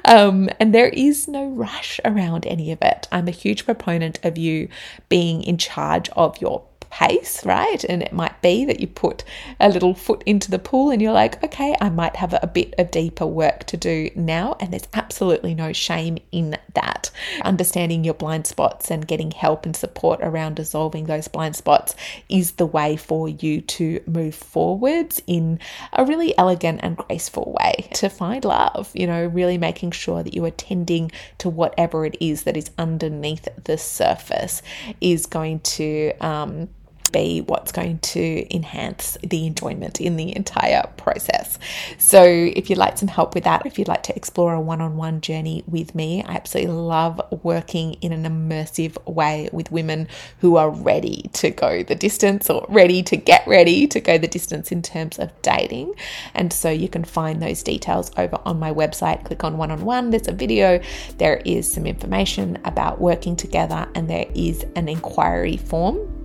Um, 0.03 0.49
and 0.59 0.73
there 0.73 0.89
is 0.89 1.27
no 1.27 1.47
rush 1.47 1.99
around 2.03 2.45
any 2.45 2.71
of 2.71 2.79
it. 2.81 3.07
I'm 3.11 3.27
a 3.27 3.31
huge 3.31 3.65
proponent 3.65 4.19
of 4.25 4.37
you 4.37 4.67
being 5.09 5.43
in 5.43 5.57
charge 5.57 6.09
of 6.09 6.41
your 6.41 6.63
pace, 6.89 7.45
right? 7.45 7.83
And 7.83 8.01
it 8.01 8.13
might 8.13 8.41
be 8.41 8.65
that 8.65 8.79
you 8.79 8.87
put 8.87 9.23
a 9.59 9.69
little 9.69 9.93
foot 9.93 10.23
into 10.25 10.51
the 10.51 10.59
pool 10.59 10.89
and 10.89 11.01
you're 11.01 11.13
like, 11.13 11.43
okay, 11.43 11.75
I 11.79 11.89
might 11.89 12.15
have 12.15 12.33
a 12.41 12.47
bit 12.47 12.73
of 12.77 12.91
deeper 12.91 13.25
work 13.25 13.65
to 13.65 13.77
do 13.77 14.09
now. 14.15 14.55
And 14.59 14.71
there's 14.71 14.87
absolutely 14.93 15.53
no 15.53 15.73
shame 15.73 16.17
in 16.31 16.57
that. 16.73 17.11
Understanding 17.43 18.03
your 18.03 18.13
blind 18.13 18.47
spots 18.47 18.91
and 18.91 19.07
getting 19.07 19.31
help 19.31 19.65
and 19.65 19.75
support 19.75 20.19
around 20.21 20.55
dissolving 20.55 21.05
those 21.05 21.27
blind 21.27 21.55
spots 21.55 21.95
is 22.29 22.53
the 22.53 22.65
way 22.65 22.95
for 22.95 23.29
you 23.29 23.61
to 23.61 24.01
move 24.05 24.35
forwards 24.35 25.21
in 25.27 25.59
a 25.93 26.05
really 26.05 26.37
elegant 26.37 26.79
and 26.83 26.97
graceful 26.97 27.55
way 27.59 27.89
to 27.93 28.09
find 28.09 28.45
love, 28.45 28.91
you 28.93 29.07
know, 29.07 29.25
really 29.25 29.57
making 29.57 29.91
sure 29.91 30.23
that 30.23 30.33
you 30.33 30.43
are 30.45 30.51
tending 30.51 31.11
to 31.37 31.49
whatever 31.49 32.05
it 32.05 32.17
is 32.19 32.43
that 32.43 32.57
is 32.57 32.71
underneath 32.77 33.47
the 33.63 33.77
surface 33.77 34.61
is 35.01 35.25
going 35.25 35.59
to 35.61 36.11
um, 36.21 36.69
be 37.09 37.41
what's 37.41 37.71
going 37.71 37.99
to 37.99 38.55
enhance 38.55 39.17
the 39.23 39.45
enjoyment 39.45 40.01
in 40.01 40.15
the 40.17 40.35
entire 40.35 40.83
process. 40.97 41.57
So, 41.97 42.23
if 42.23 42.69
you'd 42.69 42.77
like 42.77 42.97
some 42.97 43.07
help 43.07 43.35
with 43.35 43.43
that, 43.45 43.65
if 43.65 43.77
you'd 43.77 43.87
like 43.87 44.03
to 44.03 44.15
explore 44.15 44.53
a 44.53 44.61
one 44.61 44.81
on 44.81 44.97
one 44.97 45.21
journey 45.21 45.63
with 45.67 45.95
me, 45.95 46.23
I 46.23 46.35
absolutely 46.35 46.73
love 46.73 47.21
working 47.43 47.93
in 47.95 48.11
an 48.11 48.23
immersive 48.23 48.97
way 49.05 49.49
with 49.51 49.71
women 49.71 50.07
who 50.39 50.57
are 50.57 50.69
ready 50.69 51.29
to 51.33 51.49
go 51.49 51.83
the 51.83 51.95
distance 51.95 52.49
or 52.49 52.65
ready 52.69 53.03
to 53.03 53.17
get 53.17 53.45
ready 53.47 53.87
to 53.87 53.99
go 53.99 54.17
the 54.17 54.27
distance 54.27 54.71
in 54.71 54.81
terms 54.81 55.19
of 55.19 55.31
dating. 55.41 55.93
And 56.33 56.51
so, 56.51 56.69
you 56.69 56.89
can 56.89 57.03
find 57.03 57.41
those 57.41 57.63
details 57.63 58.11
over 58.17 58.39
on 58.45 58.59
my 58.59 58.71
website. 58.71 59.25
Click 59.25 59.43
on 59.43 59.57
one 59.57 59.71
on 59.71 59.83
one, 59.83 60.09
there's 60.09 60.27
a 60.27 60.33
video, 60.33 60.81
there 61.17 61.41
is 61.45 61.71
some 61.71 61.85
information 61.85 62.59
about 62.65 62.99
working 62.99 63.35
together, 63.35 63.87
and 63.95 64.09
there 64.09 64.27
is 64.33 64.65
an 64.75 64.87
inquiry 64.87 65.57
form 65.57 66.16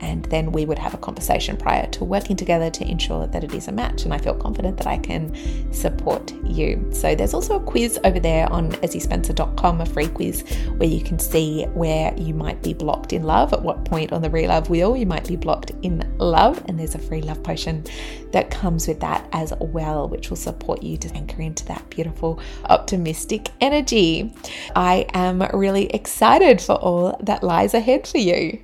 And 0.00 0.24
then 0.26 0.52
we 0.52 0.64
would 0.64 0.78
have 0.78 0.94
a 0.94 0.98
conversation 0.98 1.56
prior 1.56 1.86
to 1.88 2.04
working 2.04 2.36
together 2.36 2.70
to 2.70 2.84
ensure 2.84 3.26
that 3.26 3.44
it 3.44 3.54
is 3.54 3.68
a 3.68 3.72
match. 3.72 4.04
And 4.04 4.14
I 4.14 4.18
feel 4.18 4.34
confident 4.34 4.76
that 4.78 4.86
I 4.86 4.98
can 4.98 5.34
support 5.72 6.32
you. 6.44 6.88
So 6.92 7.14
there's 7.14 7.34
also 7.34 7.56
a 7.56 7.60
quiz 7.60 7.98
over 8.04 8.18
there 8.18 8.50
on 8.52 8.72
ezziespencer.com, 8.72 9.80
a 9.80 9.86
free 9.86 10.08
quiz 10.08 10.42
where 10.76 10.88
you 10.88 11.02
can 11.02 11.18
see 11.18 11.64
where 11.74 12.14
you 12.16 12.34
might 12.34 12.62
be 12.62 12.72
blocked 12.72 13.12
in 13.12 13.24
love, 13.24 13.52
at 13.52 13.62
what 13.62 13.84
point 13.84 14.12
on 14.12 14.22
the 14.22 14.30
relove 14.30 14.68
wheel 14.68 14.96
you 14.96 15.06
might 15.06 15.28
be 15.28 15.36
blocked 15.36 15.72
in 15.82 16.10
love. 16.18 16.62
And 16.66 16.78
there's 16.78 16.94
a 16.94 16.98
free 16.98 17.22
love 17.22 17.42
potion 17.42 17.84
that 18.32 18.50
comes 18.50 18.88
with 18.88 19.00
that 19.00 19.28
as 19.32 19.52
well, 19.60 20.08
which 20.08 20.30
will 20.30 20.36
support 20.36 20.82
you 20.82 20.96
to 20.98 21.14
anchor 21.14 21.42
into 21.42 21.64
that 21.66 21.88
beautiful, 21.90 22.40
optimistic 22.64 23.50
energy. 23.60 24.32
I 24.74 25.06
am 25.12 25.42
really 25.52 25.86
excited 25.92 26.60
for 26.60 26.74
all 26.76 27.18
that 27.22 27.42
lies 27.42 27.74
ahead 27.74 28.06
for 28.06 28.18
you. 28.18 28.60